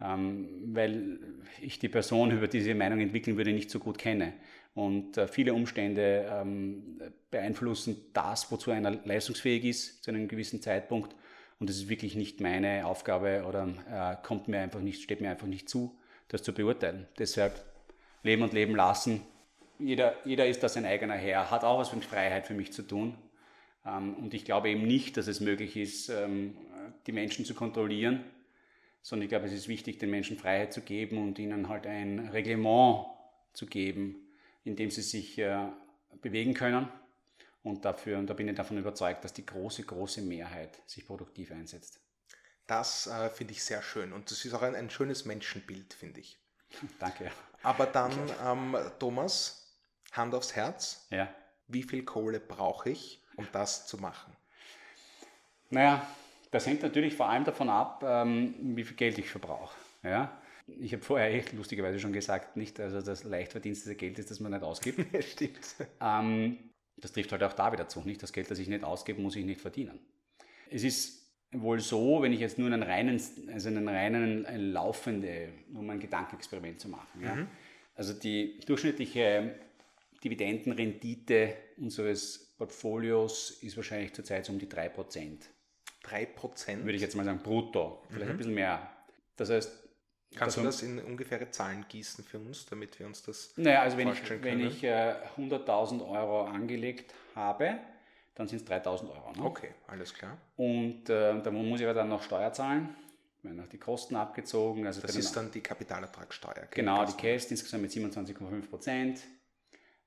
[0.00, 1.18] ähm, weil
[1.60, 4.32] ich die Person, über die diese Meinung entwickeln würde, nicht so gut kenne.
[4.74, 11.14] Und äh, viele Umstände ähm, beeinflussen das, wozu einer leistungsfähig ist, zu einem gewissen Zeitpunkt.
[11.58, 15.30] Und das ist wirklich nicht meine Aufgabe oder äh, kommt mir einfach nicht, steht mir
[15.30, 17.06] einfach nicht zu, das zu beurteilen.
[17.18, 17.62] Deshalb
[18.22, 19.22] leben und leben lassen.
[19.78, 22.82] Jeder, jeder ist da sein eigener Herr, hat auch was mit Freiheit für mich zu
[22.82, 23.14] tun.
[23.82, 26.12] und ich glaube eben nicht, dass es möglich ist,
[27.06, 28.24] die Menschen zu kontrollieren,
[29.02, 32.28] sondern ich glaube, es ist wichtig, den Menschen Freiheit zu geben und ihnen halt ein
[32.28, 33.06] Reglement
[33.52, 34.16] zu geben,
[34.64, 35.68] in dem sie sich äh,
[36.20, 36.88] bewegen können.
[37.62, 41.52] Und dafür, und da bin ich davon überzeugt, dass die große, große Mehrheit sich produktiv
[41.52, 42.00] einsetzt.
[42.66, 46.20] Das äh, finde ich sehr schön und das ist auch ein, ein schönes Menschenbild, finde
[46.20, 46.38] ich.
[46.98, 47.30] Danke.
[47.62, 48.12] Aber dann,
[48.44, 49.76] ähm, Thomas,
[50.12, 51.06] Hand aufs Herz.
[51.10, 51.32] Ja.
[51.68, 54.36] Wie viel Kohle brauche ich, um das zu machen?
[55.68, 56.06] Naja,
[56.50, 59.76] das hängt natürlich vor allem davon ab, ähm, wie viel Geld ich verbrauche.
[60.02, 60.40] Ja?
[60.80, 64.40] Ich habe vorher echt lustigerweise schon gesagt, nicht, also das leicht verdienstete Geld ist, das
[64.40, 65.04] man nicht ausgibt.
[65.24, 65.58] Stimmt.
[66.00, 66.58] Ähm,
[66.96, 68.00] das trifft halt auch da wieder zu.
[68.00, 68.22] Nicht?
[68.22, 69.98] Das Geld, das ich nicht ausgebe, muss ich nicht verdienen.
[70.70, 71.20] Es ist
[71.52, 73.20] wohl so, wenn ich jetzt nur einen reinen,
[73.52, 77.22] also einen reinen einen laufende, um ein Gedankenexperiment zu machen.
[77.22, 77.34] Ja?
[77.34, 77.48] Mhm.
[77.94, 79.54] Also die durchschnittliche
[80.22, 85.38] Dividendenrendite unseres Portfolios ist wahrscheinlich zurzeit so um die 3%.
[86.04, 86.84] 3%?
[86.84, 88.02] Würde ich jetzt mal sagen, brutto.
[88.08, 88.30] Vielleicht mhm.
[88.30, 88.90] ein bisschen mehr.
[89.36, 89.88] Das heißt.
[90.36, 93.52] Kannst du das in ungefähre Zahlen gießen für uns, damit wir uns das.
[93.56, 97.80] Naja, also wenn ich, wenn ich äh, 100.000 Euro angelegt habe,
[98.36, 99.32] dann sind es 3.000 Euro.
[99.36, 99.44] Ne?
[99.44, 100.38] Okay, alles klar.
[100.56, 102.94] Und äh, da muss ich aber dann noch Steuer zahlen.
[103.42, 104.86] Werden noch die Kosten abgezogen.
[104.86, 106.68] Also das ist dann die Kapitalertragssteuer.
[106.70, 109.20] Genau, die KEST insgesamt mit 27,5 Prozent.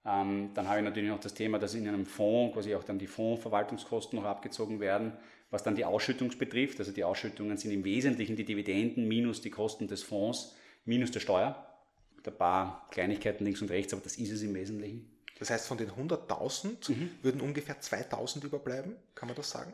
[0.06, 3.00] Ähm, dann habe ich natürlich noch das Thema, dass in einem Fonds quasi auch dann
[3.00, 5.14] die Fondsverwaltungskosten noch abgezogen werden,
[5.54, 6.80] was dann die Ausschüttung betrifft.
[6.80, 11.20] Also die Ausschüttungen sind im Wesentlichen die Dividenden minus die Kosten des Fonds minus der
[11.20, 11.64] Steuer.
[12.26, 15.12] Ein paar Kleinigkeiten links und rechts, aber das ist es im Wesentlichen.
[15.38, 17.12] Das heißt, von den 100.000 mhm.
[17.22, 19.74] würden ungefähr 2.000 überbleiben, kann man das sagen?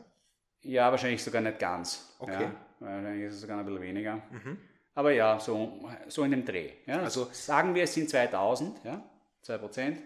[0.62, 2.14] Ja, wahrscheinlich sogar nicht ganz.
[2.18, 2.42] Okay.
[2.42, 4.16] Ja, wahrscheinlich ist es sogar ein bisschen weniger.
[4.16, 4.58] Mhm.
[4.94, 6.72] Aber ja, so, so in dem Dreh.
[6.84, 7.00] Ja.
[7.00, 9.02] Also sagen wir, es sind 2000, ja,
[9.42, 10.02] 2 Prozent.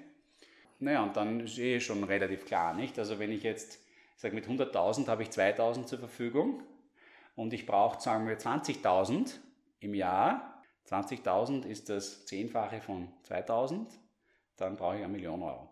[0.78, 2.96] Naja, und dann ist eh schon relativ klar, nicht?
[2.96, 3.83] Also wenn ich jetzt
[4.24, 6.62] sage, mit 100.000 habe ich 2.000 zur Verfügung
[7.36, 9.34] und ich brauche, sagen wir, 20.000
[9.80, 10.62] im Jahr.
[10.88, 13.86] 20.000 ist das Zehnfache von 2.000,
[14.56, 15.68] dann brauche ich eine Million Euro.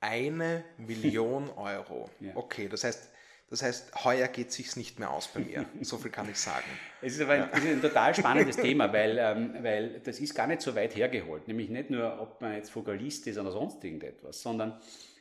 [0.00, 2.08] Eine Million Euro.
[2.20, 2.32] ja.
[2.34, 3.10] Okay, das heißt,
[3.48, 5.66] das heißt, heuer geht es sich nicht mehr aus bei mir.
[5.80, 6.64] So viel kann ich sagen.
[7.02, 7.58] Es ist aber ein, ja.
[7.58, 11.48] ist ein total spannendes Thema, weil, ähm, weil das ist gar nicht so weit hergeholt.
[11.48, 14.80] Nämlich nicht nur, ob man jetzt Fokalist ist oder sonst irgendetwas, sondern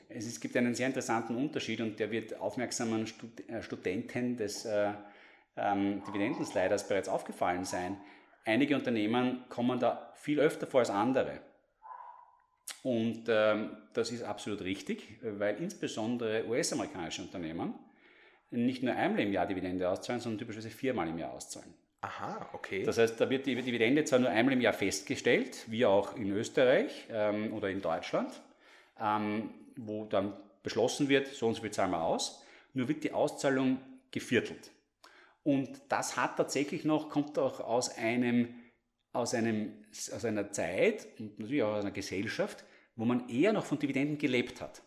[0.10, 4.66] es, ist, gibt einen sehr interessanten Unterschied und der wird aufmerksamen Stud äh, Studenten des
[4.66, 4.92] äh,
[5.56, 7.98] ähm, Dividendensliders bereits aufgefallen sein.
[8.46, 11.40] Einige Unternehmen kommen da viel öfter vor als andere.
[12.82, 17.74] Und ähm, das ist absolut richtig, weil insbesondere US-amerikanische Unternehmen
[18.52, 21.74] nicht nur einmal im Jahr Dividende auszahlen, sondern typischerweise viermal im Jahr auszahlen.
[22.02, 22.84] Aha, okay.
[22.84, 26.32] Das heißt, da wird die Dividende zwar nur einmal im Jahr festgestellt, wie auch in
[26.32, 28.32] Österreich ähm, oder in Deutschland,
[29.00, 29.50] ähm,
[29.86, 33.80] wo dann beschlossen wird, so und so viel zahlen wir aus, nur wird die Auszahlung
[34.12, 34.72] geviertelt.
[35.44, 38.56] Und das hat tatsächlich noch, kommt auch aus einem,
[39.14, 42.66] aus einem, aus einer Zeit und natürlich auch aus einer Gesellschaft,
[42.96, 44.82] wo man eher noch von Dividenden gelebt hat.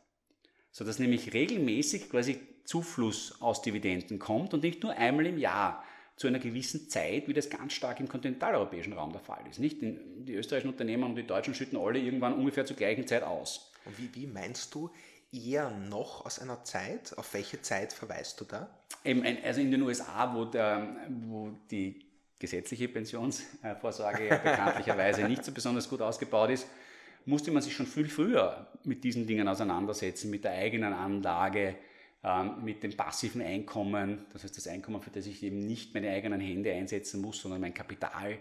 [0.70, 5.82] So dass nämlich regelmäßig quasi Zufluss aus Dividenden kommt und nicht nur einmal im Jahr
[6.16, 9.58] zu einer gewissen Zeit, wie das ganz stark im kontinentaleuropäischen Raum der Fall ist.
[9.58, 9.78] Nicht?
[9.80, 13.71] Die österreichischen Unternehmen und die Deutschen schütten alle irgendwann ungefähr zur gleichen Zeit aus.
[13.84, 14.90] Und wie, wie meinst du
[15.32, 17.16] eher noch aus einer Zeit?
[17.16, 18.68] Auf welche Zeit verweist du da?
[19.04, 22.04] Eben, also in den USA, wo, der, wo die
[22.38, 26.66] gesetzliche Pensionsvorsorge bekanntlicherweise nicht so besonders gut ausgebaut ist,
[27.24, 31.76] musste man sich schon viel früher mit diesen Dingen auseinandersetzen, mit der eigenen Anlage,
[32.24, 36.10] ähm, mit dem passiven Einkommen, das heißt das Einkommen, für das ich eben nicht meine
[36.10, 38.38] eigenen Hände einsetzen muss, sondern mein Kapital.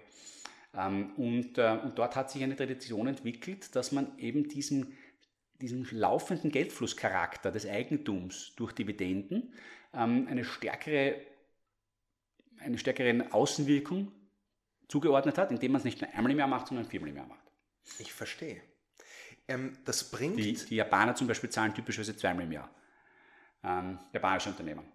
[0.78, 4.98] Ähm, und, äh, und dort hat sich eine Tradition entwickelt, dass man eben diesen,
[5.62, 9.54] diesen laufenden Geldflusscharakter des Eigentums durch Dividenden
[9.94, 11.16] ähm, eine stärkere,
[12.60, 14.12] eine stärkere Außenwirkung
[14.88, 17.28] zugeordnet hat, indem man es nicht nur einmal im Jahr macht, sondern viermal im Jahr
[17.28, 17.52] macht.
[18.00, 18.62] Ich verstehe.
[19.48, 20.38] Ähm, das bringt.
[20.38, 22.70] Die, die, Japaner zum Beispiel zahlen typischerweise zweimal im Jahr.
[23.64, 24.86] Ähm, japanische Unternehmen.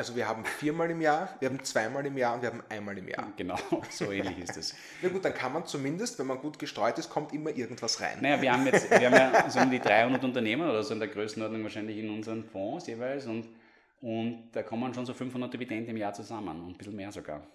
[0.00, 2.96] Also wir haben viermal im Jahr, wir haben zweimal im Jahr und wir haben einmal
[2.96, 3.30] im Jahr.
[3.36, 3.58] Genau,
[3.90, 4.74] so ähnlich ist es.
[5.02, 8.16] Na gut, dann kann man zumindest, wenn man gut gestreut ist, kommt immer irgendwas rein.
[8.22, 11.00] Naja, wir haben jetzt wir haben ja so um die 300 Unternehmen oder so in
[11.00, 13.46] der Größenordnung wahrscheinlich in unseren Fonds jeweils und,
[14.00, 17.46] und da kommen schon so 500 Dividenden im Jahr zusammen und ein bisschen mehr sogar.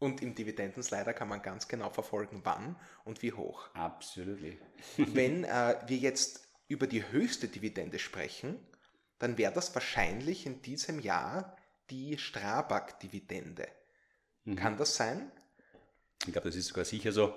[0.00, 3.72] Und im Dividendenslider kann man ganz genau verfolgen, wann und wie hoch.
[3.74, 4.40] Absolut.
[4.96, 8.58] Wenn äh, wir jetzt über die höchste Dividende sprechen,
[9.20, 11.56] dann wäre das wahrscheinlich in diesem Jahr
[11.90, 13.68] die Strabag-Dividende.
[14.44, 14.56] Mhm.
[14.56, 15.30] Kann das sein?
[16.26, 17.34] Ich glaube, das ist sogar sicher so.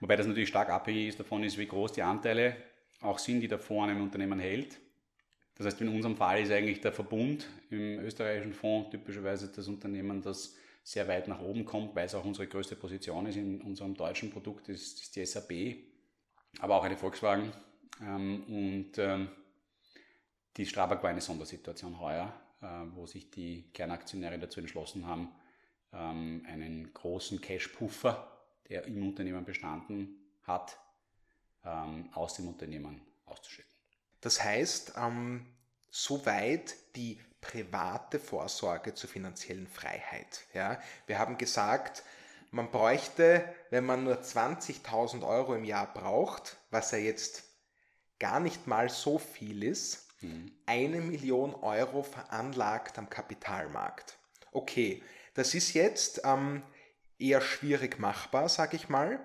[0.00, 2.56] Wobei das natürlich stark abhängig ist davon ist, wie groß die Anteile
[3.00, 4.78] auch sind, die davor an einem Unternehmen hält.
[5.54, 10.22] Das heißt, in unserem Fall ist eigentlich der Verbund im österreichischen Fonds typischerweise das Unternehmen,
[10.22, 13.94] das sehr weit nach oben kommt, weil es auch unsere größte Position ist in unserem
[13.94, 15.76] deutschen Produkt, ist, ist die SAP,
[16.58, 17.52] aber auch eine Volkswagen.
[18.00, 19.28] Ähm, und ähm,
[20.56, 22.32] die Strabag war eine Sondersituation heuer,
[22.94, 25.32] wo sich die Kernaktionäre dazu entschlossen haben,
[25.92, 28.30] ähm, einen großen Cash-Puffer,
[28.68, 30.78] der im Unternehmen bestanden hat,
[31.64, 33.72] ähm, aus dem Unternehmen auszuschütten.
[34.20, 35.46] Das heißt, ähm,
[35.90, 40.46] soweit die private Vorsorge zur finanziellen Freiheit.
[40.54, 40.80] Ja?
[41.06, 42.04] Wir haben gesagt,
[42.50, 47.44] man bräuchte, wenn man nur 20.000 Euro im Jahr braucht, was ja jetzt
[48.18, 50.52] gar nicht mal so viel ist, mhm.
[50.66, 54.18] eine Million Euro veranlagt am Kapitalmarkt.
[54.52, 55.02] Okay,
[55.34, 56.62] das ist jetzt ähm,
[57.18, 59.20] eher schwierig machbar, sage ich mal.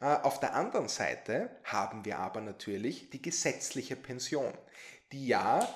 [0.00, 4.52] Äh, auf der anderen Seite haben wir aber natürlich die gesetzliche Pension,
[5.12, 5.68] die ja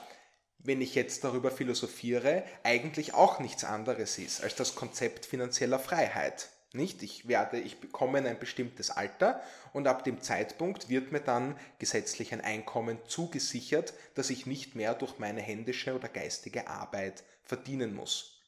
[0.64, 6.48] wenn ich jetzt darüber philosophiere, eigentlich auch nichts anderes ist als das Konzept finanzieller Freiheit.
[6.74, 7.02] Nicht?
[7.02, 12.32] Ich werde, ich bekomme ein bestimmtes Alter und ab dem Zeitpunkt wird mir dann gesetzlich
[12.32, 18.40] ein Einkommen zugesichert, das ich nicht mehr durch meine händische oder geistige Arbeit verdienen muss.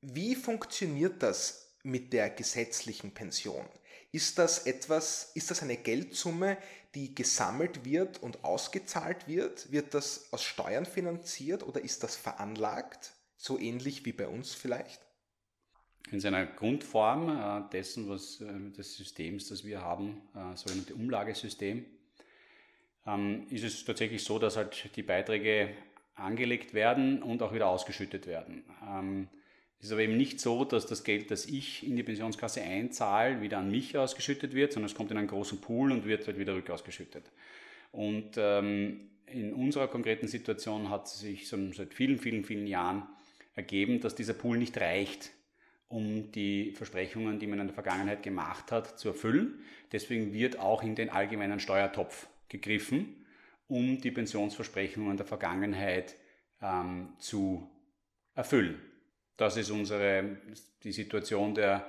[0.00, 3.66] Wie funktioniert das mit der gesetzlichen Pension?
[4.12, 6.58] Ist das etwas, ist das eine Geldsumme,
[6.94, 9.72] die gesammelt wird und ausgezahlt wird?
[9.72, 13.12] Wird das aus Steuern finanziert oder ist das veranlagt?
[13.36, 15.03] So ähnlich wie bei uns vielleicht?
[16.10, 21.84] In seiner Grundform äh, dessen, was äh, des Systems, das wir haben, äh, sogenannte Umlagesystem,
[23.06, 25.70] ähm, ist es tatsächlich so, dass halt die Beiträge
[26.14, 28.64] angelegt werden und auch wieder ausgeschüttet werden.
[28.86, 29.28] Ähm,
[29.78, 33.42] es ist aber eben nicht so, dass das Geld, das ich in die Pensionskasse einzahle,
[33.42, 36.38] wieder an mich ausgeschüttet wird, sondern es kommt in einen großen Pool und wird halt
[36.38, 37.30] wieder rückausgeschüttet.
[37.92, 43.02] Und ähm, in unserer konkreten Situation hat sich seit vielen, vielen, vielen Jahren
[43.54, 45.30] ergeben, dass dieser Pool nicht reicht,
[45.94, 49.60] um die Versprechungen, die man in der Vergangenheit gemacht hat, zu erfüllen.
[49.92, 53.24] Deswegen wird auch in den allgemeinen Steuertopf gegriffen,
[53.68, 56.16] um die Pensionsversprechungen der Vergangenheit
[56.60, 57.70] ähm, zu
[58.34, 58.82] erfüllen.
[59.36, 60.38] Das ist unsere,
[60.82, 61.86] die Situation der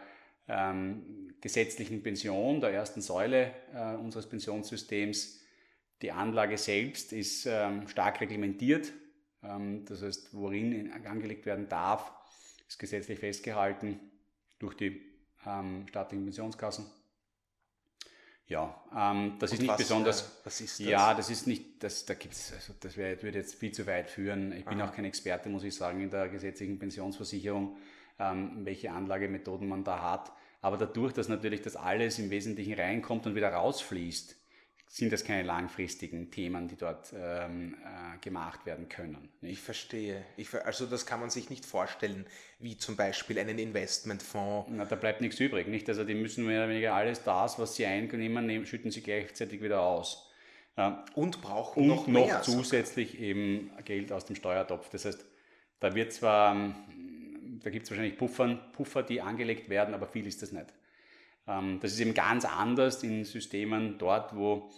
[0.47, 5.41] ähm, gesetzlichen Pension, der ersten Säule äh, unseres Pensionssystems.
[6.03, 8.93] Die Anlage selbst ist ähm, stark reglementiert.
[9.41, 12.11] Ähm, das heißt, worin angelegt werden darf,
[12.67, 13.99] ist gesetzlich festgehalten
[14.59, 15.01] durch die
[15.45, 16.85] ähm, staatlichen Pensionskassen.
[18.47, 20.21] Ja, ähm, das Und ist nicht was, besonders.
[20.21, 20.87] Äh, was ist das?
[20.87, 24.09] Ja, das ist nicht, das, da gibt's, also das wär, würde jetzt viel zu weit
[24.09, 24.51] führen.
[24.51, 24.89] Ich bin Aha.
[24.89, 27.77] auch kein Experte, muss ich sagen, in der gesetzlichen Pensionsversicherung,
[28.19, 30.31] ähm, welche Anlagemethoden man da hat.
[30.61, 34.35] Aber dadurch, dass natürlich das alles im Wesentlichen reinkommt und wieder rausfließt,
[34.87, 39.29] sind das keine langfristigen Themen, die dort ähm, äh, gemacht werden können.
[39.41, 39.53] Nicht?
[39.53, 40.23] Ich verstehe.
[40.37, 42.25] Ich, also das kann man sich nicht vorstellen,
[42.59, 44.69] wie zum Beispiel einen Investmentfonds.
[44.71, 45.67] Na, da bleibt nichts übrig.
[45.67, 45.89] Nicht?
[45.89, 49.61] Also die müssen mehr oder weniger alles das, was sie einnehmen, nehmen, schütten sie gleichzeitig
[49.61, 50.31] wieder aus.
[50.77, 51.03] Ja.
[51.15, 53.25] Und brauchen und noch, noch mehr, zusätzlich sogar.
[53.25, 54.89] eben Geld aus dem Steuertopf.
[54.89, 55.25] Das heißt,
[55.79, 56.75] da wird zwar,
[57.63, 60.67] da gibt es wahrscheinlich Puffern, Puffer, die angelegt werden, aber viel ist das nicht.
[61.47, 64.69] Ähm, das ist eben ganz anders in Systemen dort, wo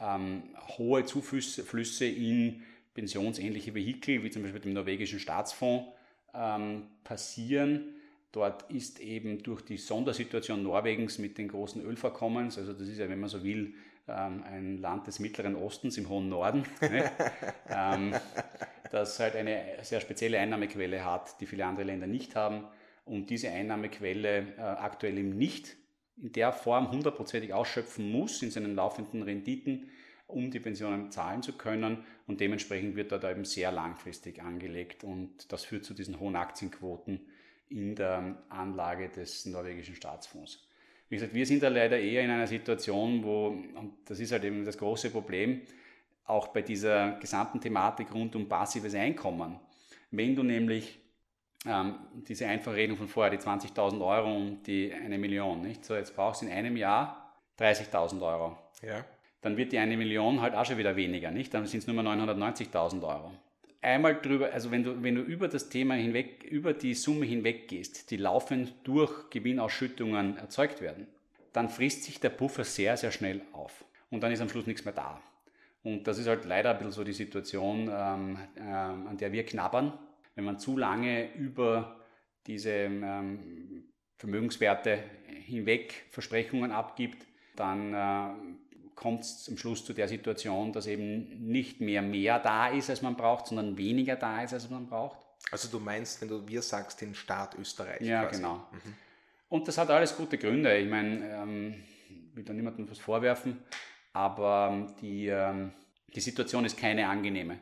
[0.00, 0.42] ähm,
[0.76, 2.62] hohe Zuflüsse in
[2.94, 5.92] pensionsähnliche Vehikel, wie zum Beispiel dem norwegischen Staatsfonds,
[6.34, 7.94] ähm, passieren.
[8.32, 13.08] Dort ist eben durch die Sondersituation Norwegens mit den großen Ölvorkommens, also das ist ja,
[13.08, 13.74] wenn man so will,
[14.06, 16.64] ein Land des Mittleren Ostens im hohen Norden.
[17.70, 18.20] Ne?
[18.90, 22.64] das halt eine sehr spezielle Einnahmequelle hat, die viele andere Länder nicht haben
[23.04, 25.76] und diese Einnahmequelle äh, aktuell eben nicht
[26.16, 29.88] in der Form hundertprozentig ausschöpfen muss in seinen laufenden Renditen,
[30.26, 32.04] um die Pensionen zahlen zu können.
[32.26, 35.04] Und dementsprechend wird da eben sehr langfristig angelegt.
[35.04, 37.20] Und das führt zu diesen hohen Aktienquoten
[37.68, 40.66] in der Anlage des norwegischen Staatsfonds.
[41.08, 44.44] Wie gesagt, wir sind da leider eher in einer Situation, wo, und das ist halt
[44.44, 45.62] eben das große Problem,
[46.24, 49.58] auch bei dieser gesamten Thematik rund um passives Einkommen.
[50.10, 51.01] Wenn du nämlich
[51.66, 51.94] ähm,
[52.28, 55.84] diese einfache Rechnung von vorher, die 20.000 Euro und die eine Million, nicht?
[55.84, 58.56] So, jetzt brauchst du in einem Jahr 30.000 Euro.
[58.82, 59.04] Ja.
[59.42, 61.54] Dann wird die eine Million halt auch schon wieder weniger, nicht?
[61.54, 63.32] Dann sind es nur mal 990.000 Euro.
[63.80, 67.66] Einmal drüber, also wenn du, wenn du über das Thema hinweg, über die Summe hinweg
[67.68, 71.08] gehst, die laufend durch Gewinnausschüttungen erzeugt werden,
[71.52, 73.84] dann frisst sich der Puffer sehr, sehr schnell auf.
[74.10, 75.20] Und dann ist am Schluss nichts mehr da.
[75.82, 79.44] Und das ist halt leider ein bisschen so die Situation, ähm, ähm, an der wir
[79.44, 79.92] knabbern
[80.34, 82.00] wenn man zu lange über
[82.46, 83.84] diese ähm,
[84.16, 85.02] Vermögenswerte
[85.44, 88.34] hinweg Versprechungen abgibt, dann äh,
[88.94, 93.02] kommt es zum Schluss zu der Situation, dass eben nicht mehr mehr da ist, als
[93.02, 95.18] man braucht, sondern weniger da ist, als man braucht.
[95.50, 98.00] Also du meinst, wenn du wir sagst, den Staat Österreich.
[98.00, 98.40] Ja, quasi.
[98.40, 98.56] genau.
[98.70, 98.94] Mhm.
[99.48, 100.76] Und das hat alles gute Gründe.
[100.78, 101.74] Ich meine, ähm,
[102.08, 103.58] ich will da niemandem was vorwerfen,
[104.12, 105.72] aber ähm, die, ähm,
[106.14, 107.58] die Situation ist keine angenehme.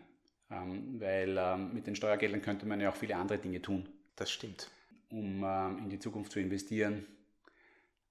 [0.51, 3.89] Ähm, weil ähm, mit den Steuergeldern könnte man ja auch viele andere Dinge tun.
[4.17, 4.71] Das stimmt.
[5.11, 7.07] Um ähm, in die Zukunft zu investieren.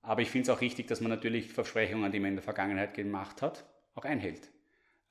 [0.02, 2.93] Aber ich finde es auch richtig, dass man natürlich Versprechungen, die man in der Vergangenheit
[2.93, 4.49] gemacht hat, auch einhält.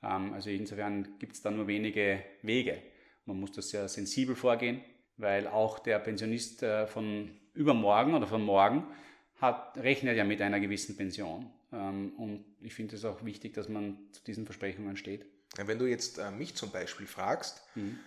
[0.01, 2.81] also insofern gibt es da nur wenige Wege.
[3.25, 4.81] Man muss das sehr sensibel vorgehen,
[5.17, 8.87] weil auch der Pensionist äh, von übermorgen oder von morgen
[9.35, 11.49] hat, rechnet ja mit einer gewissen Pension.
[11.71, 15.25] und ich finde es auch wichtig, dass man zu diesen Versprechungen steht.
[15.55, 17.99] Wenn du jetzt äh, mich zum Beispiel fragst, mhm.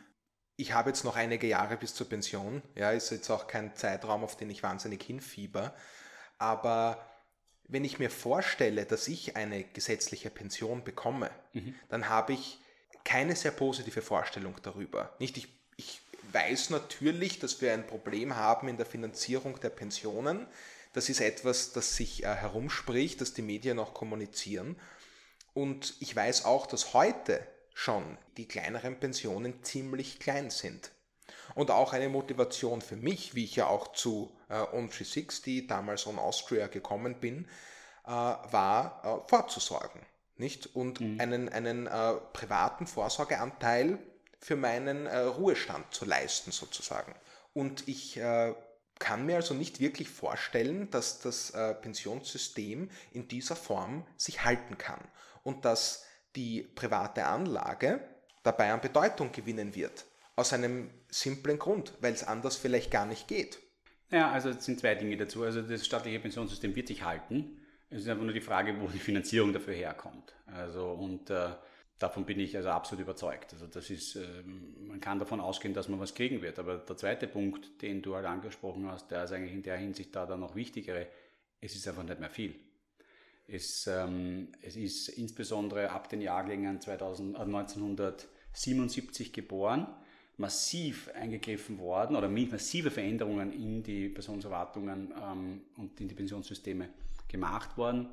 [0.56, 4.24] ich habe jetzt noch einige Jahre bis zur Pension, ja, ist jetzt auch kein Zeitraum,
[4.24, 5.74] auf den ich wahnsinnig hinfieber,
[6.38, 7.08] aber
[7.68, 11.74] wenn ich mir vorstelle, dass ich eine gesetzliche Pension bekomme, mhm.
[11.88, 12.58] dann habe ich
[13.04, 15.14] keine sehr positive Vorstellung darüber.
[15.18, 16.00] Nicht ich, ich
[16.32, 20.46] weiß natürlich, dass wir ein Problem haben in der Finanzierung der Pensionen.
[20.92, 24.76] Das ist etwas, das sich äh, herumspricht, das die Medien auch kommunizieren.
[25.54, 30.90] Und ich weiß auch, dass heute schon die kleineren Pensionen ziemlich klein sind.
[31.54, 36.18] Und auch eine Motivation für mich, wie ich ja auch zu äh, On360, damals On
[36.18, 37.46] Austria gekommen bin,
[38.04, 40.00] äh, war äh, vorzusorgen.
[40.36, 40.74] Nicht?
[40.74, 41.20] Und mhm.
[41.20, 43.98] einen, einen äh, privaten Vorsorgeanteil
[44.38, 47.14] für meinen äh, Ruhestand zu leisten, sozusagen.
[47.52, 48.54] Und ich äh,
[48.98, 54.78] kann mir also nicht wirklich vorstellen, dass das äh, Pensionssystem in dieser Form sich halten
[54.78, 55.00] kann
[55.42, 56.04] und dass
[56.36, 58.00] die private Anlage
[58.42, 60.04] dabei an Bedeutung gewinnen wird.
[60.34, 63.58] Aus einem simplen Grund, weil es anders vielleicht gar nicht geht.
[64.10, 65.42] Ja, also es sind zwei Dinge dazu.
[65.42, 67.58] Also das staatliche Pensionssystem wird sich halten.
[67.90, 70.34] Es ist einfach nur die Frage, wo die Finanzierung dafür herkommt.
[70.46, 71.50] Also und äh,
[71.98, 73.52] davon bin ich also absolut überzeugt.
[73.52, 74.42] Also das ist, äh,
[74.86, 76.58] man kann davon ausgehen, dass man was kriegen wird.
[76.58, 80.14] Aber der zweite Punkt, den du halt angesprochen hast, der ist eigentlich in der Hinsicht
[80.14, 81.06] da dann noch wichtigere.
[81.60, 82.54] Es ist einfach nicht mehr viel.
[83.46, 89.86] Es, ähm, es ist insbesondere ab den Jahrgängen 2000, äh, 1977 geboren,
[90.36, 96.88] massiv eingegriffen worden oder massive Veränderungen in die Pensionserwartungen ähm, und in die Pensionssysteme
[97.28, 98.08] gemacht worden,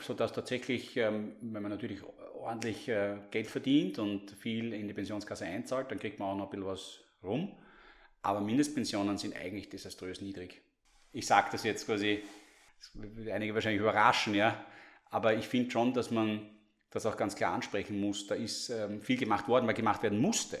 [0.00, 2.00] sodass tatsächlich, ähm, wenn man natürlich
[2.34, 6.44] ordentlich äh, Geld verdient und viel in die Pensionskasse einzahlt, dann kriegt man auch noch
[6.44, 7.52] ein bisschen was rum.
[8.22, 10.62] Aber Mindestpensionen sind eigentlich desaströs niedrig.
[11.12, 12.22] Ich sage das jetzt quasi
[12.92, 14.64] das wird einige wahrscheinlich überraschen, ja.
[15.10, 16.50] Aber ich finde schon, dass man
[16.90, 18.26] das auch ganz klar ansprechen muss.
[18.26, 20.58] Da ist ähm, viel gemacht worden, weil gemacht werden musste.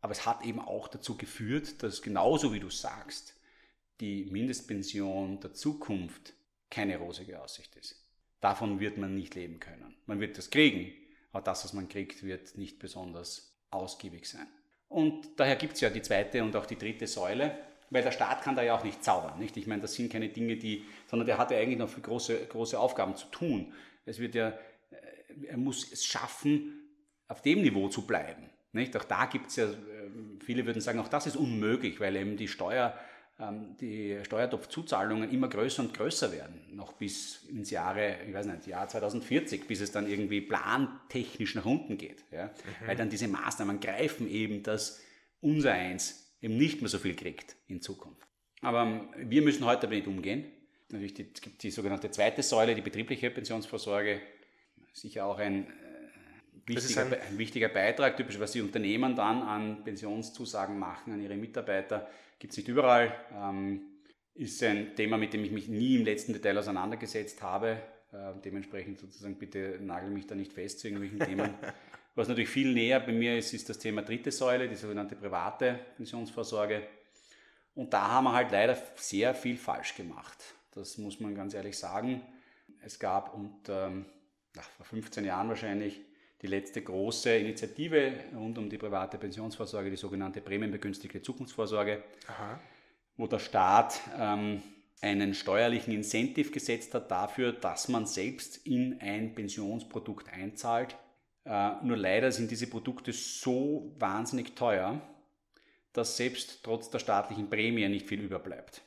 [0.00, 3.36] Aber es hat eben auch dazu geführt, dass genauso wie du sagst,
[4.00, 6.34] die Mindestpension der Zukunft
[6.70, 8.04] keine rosige Aussicht ist.
[8.40, 9.94] Davon wird man nicht leben können.
[10.06, 10.92] Man wird das kriegen,
[11.30, 14.48] aber das, was man kriegt, wird nicht besonders ausgiebig sein.
[14.88, 17.56] Und daher gibt es ja die zweite und auch die dritte Säule,
[17.92, 19.38] weil der Staat kann da ja auch nicht zaubern.
[19.38, 19.56] Nicht?
[19.56, 22.46] Ich meine, das sind keine Dinge, die, sondern der hat ja eigentlich noch viel große,
[22.46, 23.72] große Aufgaben zu tun.
[24.06, 26.88] Es wird ja, äh, er muss es schaffen,
[27.28, 28.48] auf dem Niveau zu bleiben.
[28.72, 28.96] Nicht?
[28.96, 29.74] Auch da gibt es ja, äh,
[30.44, 32.98] viele würden sagen, auch das ist unmöglich, weil eben die Steuer,
[33.38, 38.66] ähm, die Steuertopfzuzahlungen immer größer und größer werden, noch bis ins Jahre, ich weiß nicht,
[38.66, 42.24] Jahr 2040, bis es dann irgendwie plantechnisch nach unten geht.
[42.30, 42.46] Ja?
[42.46, 42.86] Mhm.
[42.86, 45.02] Weil dann diese Maßnahmen greifen eben, dass
[45.42, 48.28] unser Eins eben nicht mehr so viel kriegt in Zukunft.
[48.60, 50.44] Aber ähm, wir müssen heute damit umgehen.
[50.90, 54.20] Natürlich, es gibt die sogenannte zweite Säule, die betriebliche Pensionsvorsorge.
[54.92, 55.70] Sicher auch ein äh,
[56.66, 58.16] wichtiger, ein, ein wichtiger Beitrag.
[58.16, 63.14] Typisch, was die Unternehmen dann an Pensionszusagen machen an ihre Mitarbeiter, gibt es nicht überall.
[63.34, 63.82] Ähm,
[64.34, 67.82] ist ein Thema, mit dem ich mich nie im letzten Detail auseinandergesetzt habe.
[68.12, 71.54] Äh, dementsprechend sozusagen bitte nagel mich da nicht fest zu irgendwelchen Themen.
[72.14, 75.80] Was natürlich viel näher bei mir ist, ist das Thema dritte Säule, die sogenannte private
[75.96, 76.86] Pensionsvorsorge.
[77.74, 80.36] Und da haben wir halt leider sehr viel falsch gemacht.
[80.72, 82.20] Das muss man ganz ehrlich sagen.
[82.84, 84.04] Es gab und ähm,
[84.76, 86.00] vor 15 Jahren wahrscheinlich
[86.42, 92.60] die letzte große Initiative rund um die private Pensionsvorsorge, die sogenannte prämienbegünstigte Zukunftsvorsorge, Aha.
[93.16, 94.60] wo der Staat ähm,
[95.00, 100.96] einen steuerlichen Incentive gesetzt hat dafür, dass man selbst in ein Pensionsprodukt einzahlt.
[101.44, 105.00] Äh, nur leider sind diese Produkte so wahnsinnig teuer,
[105.92, 108.82] dass selbst trotz der staatlichen Prämie nicht viel überbleibt.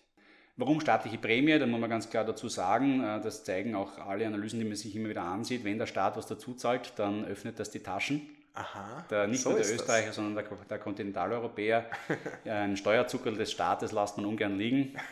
[0.57, 1.59] Warum staatliche Prämie?
[1.59, 4.75] Da muss man ganz klar dazu sagen, äh, das zeigen auch alle Analysen, die man
[4.75, 5.63] sich immer wieder ansieht.
[5.65, 8.21] Wenn der Staat was dazu zahlt, dann öffnet das die Taschen.
[8.53, 10.15] Aha, der, nicht so nur der Österreicher, das.
[10.15, 11.87] sondern der, der Kontinentaleuropäer.
[12.45, 14.95] Ein Steuerzuckerl des Staates lässt man ungern liegen.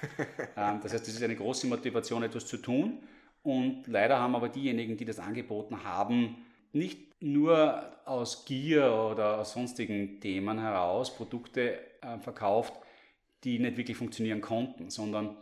[0.55, 2.99] Ähm, das heißt, das ist eine große Motivation, etwas zu tun.
[3.41, 9.53] Und leider haben aber diejenigen, die das angeboten haben, nicht nur aus Gier oder aus
[9.53, 12.73] sonstigen Themen heraus Produkte äh, verkauft,
[13.45, 15.37] die nicht wirklich funktionieren konnten, sondern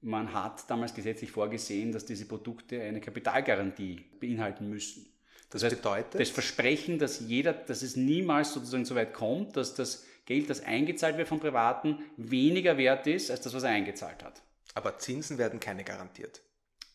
[0.00, 5.06] man hat damals gesetzlich vorgesehen, dass diese Produkte eine Kapitalgarantie beinhalten müssen.
[5.50, 6.20] Das, das heißt, bedeutet?
[6.20, 10.64] Das Versprechen, dass jeder, dass es niemals sozusagen so weit kommt, dass das Geld, das
[10.64, 14.42] eingezahlt wird von Privaten, weniger wert ist als das, was er eingezahlt hat.
[14.74, 16.40] Aber Zinsen werden keine garantiert.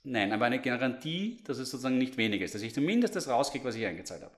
[0.06, 3.66] Nein, aber eine Garantie, dass es sozusagen nicht weniger ist, dass ich zumindest das rauskriege,
[3.66, 4.36] was ich eingezahlt habe.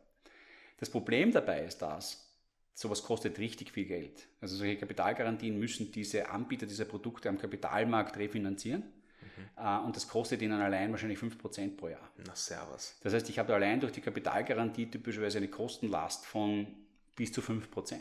[0.77, 2.25] Das Problem dabei ist das,
[2.73, 4.27] sowas kostet richtig viel Geld.
[4.39, 8.81] Also solche Kapitalgarantien müssen diese Anbieter dieser Produkte am Kapitalmarkt refinanzieren.
[8.81, 9.63] Mhm.
[9.63, 12.11] Äh, und das kostet ihnen allein wahrscheinlich 5% pro Jahr.
[12.25, 12.95] Na, servus.
[13.03, 16.67] Das heißt, ich habe allein durch die Kapitalgarantie typischerweise eine Kostenlast von
[17.15, 17.95] bis zu 5%.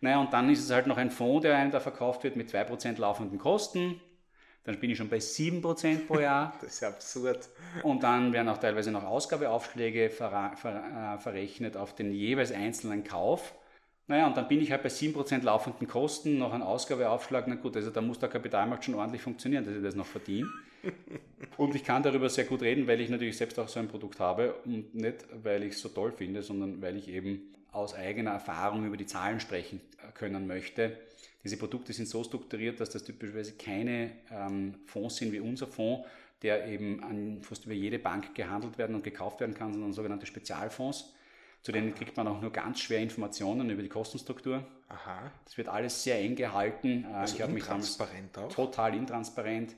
[0.00, 2.50] Naja, und dann ist es halt noch ein Fonds, der einem da verkauft wird mit
[2.50, 4.00] 2% laufenden Kosten.
[4.64, 6.54] Dann bin ich schon bei 7% pro Jahr.
[6.60, 7.48] das ist ja absurd.
[7.82, 13.04] Und dann werden auch teilweise noch Ausgabeaufschläge ver ver äh, verrechnet auf den jeweils einzelnen
[13.04, 13.54] Kauf.
[14.06, 17.46] Naja, und dann bin ich halt bei 7% laufenden Kosten, noch ein Ausgabeaufschlag.
[17.46, 20.48] Na gut, also da muss der Kapitalmarkt schon ordentlich funktionieren, dass ich das noch verdiene.
[21.56, 24.18] und ich kann darüber sehr gut reden, weil ich natürlich selbst auch so ein Produkt
[24.18, 28.32] habe und nicht, weil ich es so toll finde, sondern weil ich eben aus eigener
[28.32, 29.80] Erfahrung über die Zahlen sprechen
[30.14, 30.98] können möchte.
[31.42, 36.06] Diese Produkte sind so strukturiert, dass das typischerweise keine ähm, Fonds sind wie unser Fonds,
[36.42, 40.26] der eben an fast über jede Bank gehandelt werden und gekauft werden kann, sondern sogenannte
[40.26, 41.12] Spezialfonds
[41.62, 44.64] zu denen kriegt man auch nur ganz schwer Informationen über die Kostenstruktur.
[44.88, 45.30] Aha.
[45.44, 47.04] Das wird alles sehr eng gehalten.
[47.04, 48.48] Äh, also ich intransparent auch?
[48.48, 49.74] Total intransparent.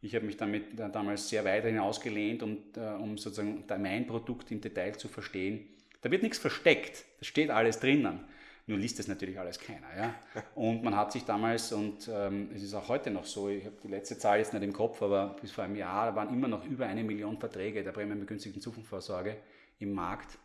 [0.00, 4.50] Ich habe mich damit äh, damals sehr weit hinausgelehnt, um, äh, um sozusagen mein Produkt
[4.52, 5.66] im Detail zu verstehen.
[6.02, 8.20] Da wird nichts versteckt, da steht alles drinnen.
[8.66, 9.86] Nur liest das natürlich alles keiner.
[9.96, 10.14] Ja?
[10.54, 13.76] Und man hat sich damals, und ähm, es ist auch heute noch so, ich habe
[13.82, 16.64] die letzte Zahl jetzt nicht im Kopf, aber bis vor einem Jahr waren immer noch
[16.64, 19.36] über eine Million Verträge der prämienbegünstigten Zukunftsvorsorge
[19.80, 20.38] im Markt.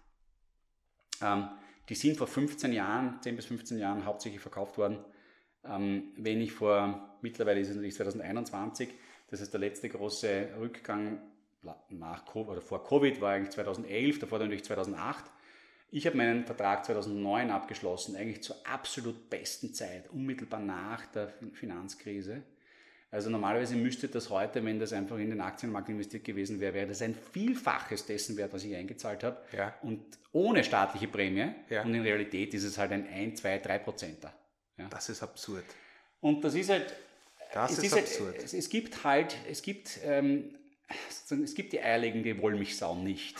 [1.22, 1.48] Ähm,
[1.88, 5.00] die sind vor 15 Jahren, 10 bis 15 Jahren hauptsächlich verkauft worden.
[5.64, 8.90] Ähm, wenn ich vor, mittlerweile ist es natürlich 2021,
[9.30, 11.22] das ist der letzte große Rückgang
[11.90, 15.26] nach COVID, oder vor Covid war eigentlich 2011, davor natürlich 2008.
[15.92, 22.44] Ich habe meinen Vertrag 2009 abgeschlossen, eigentlich zur absolut besten Zeit, unmittelbar nach der Finanzkrise.
[23.12, 26.88] Also normalerweise müsste das heute, wenn das einfach in den Aktienmarkt investiert gewesen wäre, wäre
[26.88, 29.38] das ein Vielfaches dessen wert, was ich eingezahlt habe.
[29.52, 29.74] Ja.
[29.82, 31.54] Und ohne staatliche Prämie.
[31.70, 31.82] Ja.
[31.84, 34.32] Und in Realität ist es halt ein 1, 2, 3 Prozenter.
[34.78, 34.88] Ja.
[34.90, 35.66] Das ist absurd.
[36.22, 36.94] Und das ist halt.
[37.52, 38.34] Das ist, ist halt, absurd.
[38.34, 40.54] Halt, es, es, gibt halt, es gibt, ähm,
[41.44, 43.38] es gibt die eierlegende Wollmilchsau nicht.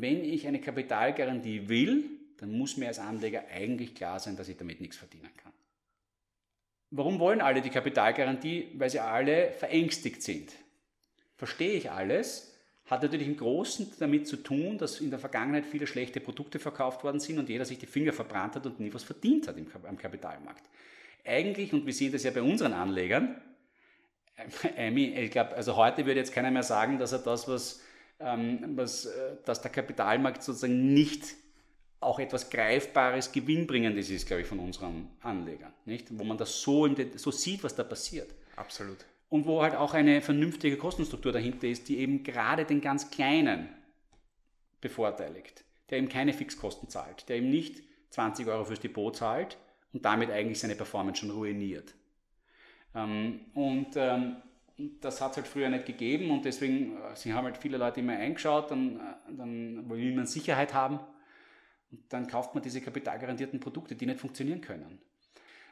[0.00, 2.04] Wenn ich eine Kapitalgarantie will,
[2.38, 5.52] dann muss mir als Anleger eigentlich klar sein, dass ich damit nichts verdienen kann.
[6.90, 8.68] Warum wollen alle die Kapitalgarantie?
[8.74, 10.52] Weil sie alle verängstigt sind.
[11.36, 12.54] Verstehe ich alles,
[12.86, 17.02] hat natürlich im Großen damit zu tun, dass in der Vergangenheit viele schlechte Produkte verkauft
[17.02, 19.56] worden sind und jeder sich die Finger verbrannt hat und nie was verdient hat
[19.88, 20.64] am Kapitalmarkt.
[21.24, 23.40] Eigentlich, und wir sehen das ja bei unseren Anlegern,
[24.78, 27.82] ich glaube, also heute würde jetzt keiner mehr sagen, dass er das, was,
[28.18, 31.36] was äh, dass der Kapitalmarkt sozusagen nicht
[32.00, 35.72] auch etwas Greifbares, Gewinnbringendes ist, glaube ich, von unseren Anlegern.
[35.84, 36.06] Nicht?
[36.10, 38.34] Wo man das so, so sieht, was da passiert.
[38.56, 38.98] Absolut.
[39.28, 43.68] Und wo halt auch eine vernünftige Kostenstruktur dahinter ist, die eben gerade den ganz Kleinen
[44.80, 49.56] bevorteiligt, der eben keine Fixkosten zahlt, der eben nicht 20 Euro fürs Depot zahlt
[49.92, 51.94] und damit eigentlich seine Performance schon ruiniert.
[52.94, 54.36] Ähm, und ähm,
[54.78, 58.00] das hat es halt früher nicht gegeben und deswegen, äh, sie haben halt viele Leute
[58.00, 61.00] immer eingeschaut, dann, äh, dann will man Sicherheit haben
[61.90, 64.98] Und dann kauft man diese kapitalgarantierten Produkte, die nicht funktionieren können.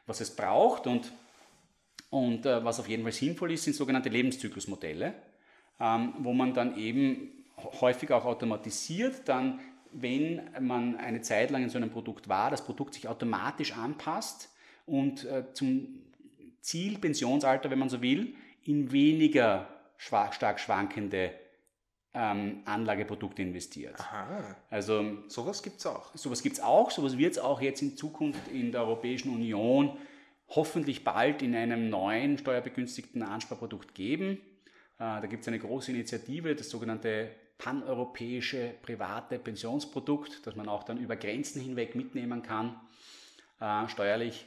[0.06, 1.12] Was es braucht und,
[2.10, 5.14] und äh, was auf jeden Fall sinnvoll ist, sind sogenannte Lebenszyklusmodelle,
[5.80, 9.60] ähm, wo man dann eben häufig auch automatisiert dann,
[9.92, 14.50] wenn man eine Zeit lang in so einem Produkt war, das Produkt sich automatisch anpasst
[14.86, 16.00] und äh, zum
[16.60, 18.34] Ziel Pensionsalter, wenn man so will,
[18.64, 21.32] in weniger stark schwankende
[22.14, 23.98] ähm, Anlageprodukte investiert.
[23.98, 24.56] Aha.
[24.70, 26.14] Also sowas gibt es auch.
[26.14, 29.96] Sowas gibt es auch, sowas wird es auch jetzt in Zukunft in der Europäischen Union
[30.48, 34.38] hoffentlich bald in einem neuen steuerbegünstigten Ansparprodukt geben.
[34.98, 40.84] Äh, da gibt es eine große Initiative, das sogenannte paneuropäische private Pensionsprodukt, das man auch
[40.84, 42.80] dann über Grenzen hinweg mitnehmen kann,
[43.60, 44.46] äh, steuerlich.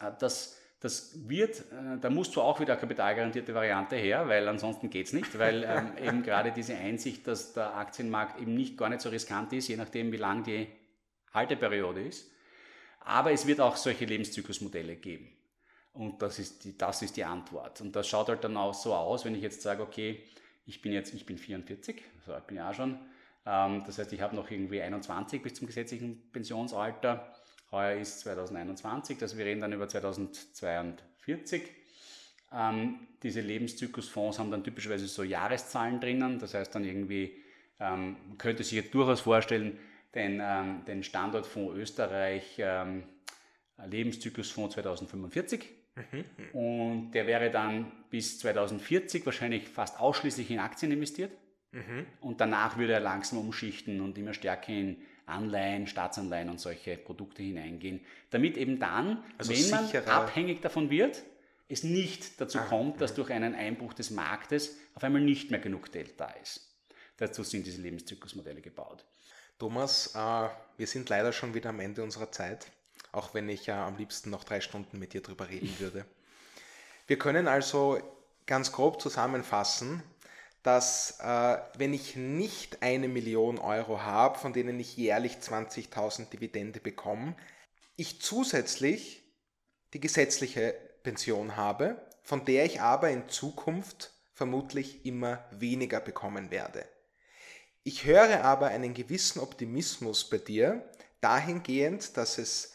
[0.00, 4.48] Äh, das das wird, äh, da musst du auch wieder eine kapitalgarantierte Variante her, weil
[4.48, 8.76] ansonsten geht es nicht, weil ähm, eben gerade diese Einsicht, dass der Aktienmarkt eben nicht
[8.76, 10.66] gar nicht so riskant ist, je nachdem wie lang die
[11.32, 12.28] Halteperiode ist.
[12.98, 15.28] Aber es wird auch solche Lebenszyklusmodelle geben.
[15.92, 17.80] Und das ist, die, das ist die Antwort.
[17.80, 20.24] Und das schaut halt dann auch so aus, wenn ich jetzt sage, okay,
[20.66, 22.98] ich bin jetzt, ich bin 44, so alt bin ich auch schon.
[23.46, 27.32] Ähm, das heißt, ich habe noch irgendwie 21 bis zum gesetzlichen Pensionsalter
[27.72, 31.62] Heuer ist 2021, also wir reden dann über 2042.
[32.54, 37.42] Ähm, diese Lebenszyklusfonds haben dann typischerweise so Jahreszahlen drinnen, das heißt dann irgendwie,
[37.80, 39.78] ähm, man könnte sich jetzt durchaus vorstellen,
[40.14, 43.04] den, ähm, den Standortfonds Österreich ähm,
[43.84, 45.68] Lebenszyklusfonds 2045.
[45.94, 46.24] Mhm.
[46.58, 51.32] Und der wäre dann bis 2040 wahrscheinlich fast ausschließlich in Aktien investiert.
[51.72, 52.06] Mhm.
[52.20, 54.98] Und danach würde er langsam umschichten und immer stärker in
[55.32, 61.22] Anleihen, Staatsanleihen und solche Produkte hineingehen, damit eben dann, also wenn man abhängig davon wird,
[61.68, 65.60] es nicht dazu ah, kommt, dass durch einen Einbruch des Marktes auf einmal nicht mehr
[65.60, 66.68] genug Geld da ist.
[67.16, 69.04] Dazu sind diese Lebenszyklusmodelle gebaut.
[69.58, 72.66] Thomas, äh, wir sind leider schon wieder am Ende unserer Zeit,
[73.12, 76.04] auch wenn ich ja am liebsten noch drei Stunden mit dir drüber reden würde.
[77.06, 78.00] Wir können also
[78.46, 80.02] ganz grob zusammenfassen,
[80.62, 86.80] dass äh, wenn ich nicht eine Million Euro habe, von denen ich jährlich 20.000 Dividende
[86.80, 87.34] bekomme,
[87.96, 89.22] ich zusätzlich
[89.92, 96.84] die gesetzliche Pension habe, von der ich aber in Zukunft vermutlich immer weniger bekommen werde.
[97.84, 100.88] Ich höre aber einen gewissen Optimismus bei dir
[101.20, 102.71] dahingehend, dass es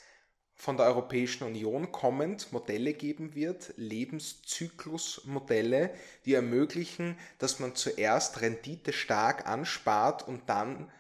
[0.58, 5.94] von der Europäischen Union kommend Modelle geben wird, Lebenszyklusmodelle,
[6.26, 10.92] die ermöglichen, dass man zuerst Rendite stark anspart und dann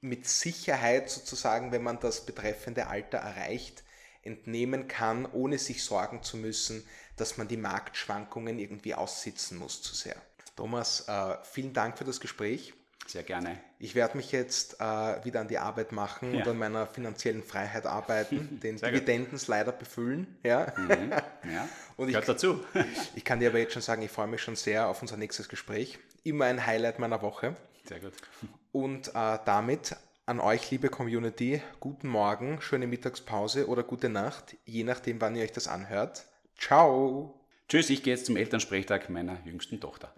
[0.00, 3.84] mit Sicherheit sozusagen, wenn man das betreffende Alter erreicht,
[4.22, 6.84] entnehmen kann, ohne sich sorgen zu müssen,
[7.16, 10.16] dass man die Marktschwankungen irgendwie aussitzen muss zu sehr.
[10.56, 12.74] Thomas, äh, vielen Dank für das Gespräch.
[13.06, 13.58] Sehr gerne.
[13.78, 16.40] Ich werde mich jetzt äh, wieder an die Arbeit machen ja.
[16.40, 20.38] und an meiner finanziellen Freiheit arbeiten, den Dividendenslider befüllen.
[20.42, 20.72] Ja.
[20.76, 21.10] Mhm.
[21.52, 21.68] ja.
[21.96, 22.64] Und ich, dazu.
[23.14, 25.48] ich kann dir aber jetzt schon sagen, ich freue mich schon sehr auf unser nächstes
[25.48, 26.00] Gespräch.
[26.24, 27.54] Immer ein Highlight meiner Woche.
[27.84, 28.14] Sehr gut.
[28.72, 29.94] Und äh, damit
[30.26, 35.44] an euch, liebe Community, guten Morgen, schöne Mittagspause oder gute Nacht, je nachdem, wann ihr
[35.44, 36.24] euch das anhört.
[36.58, 37.38] Ciao.
[37.68, 40.12] Tschüss, ich gehe jetzt zum Elternsprechtag meiner jüngsten Tochter.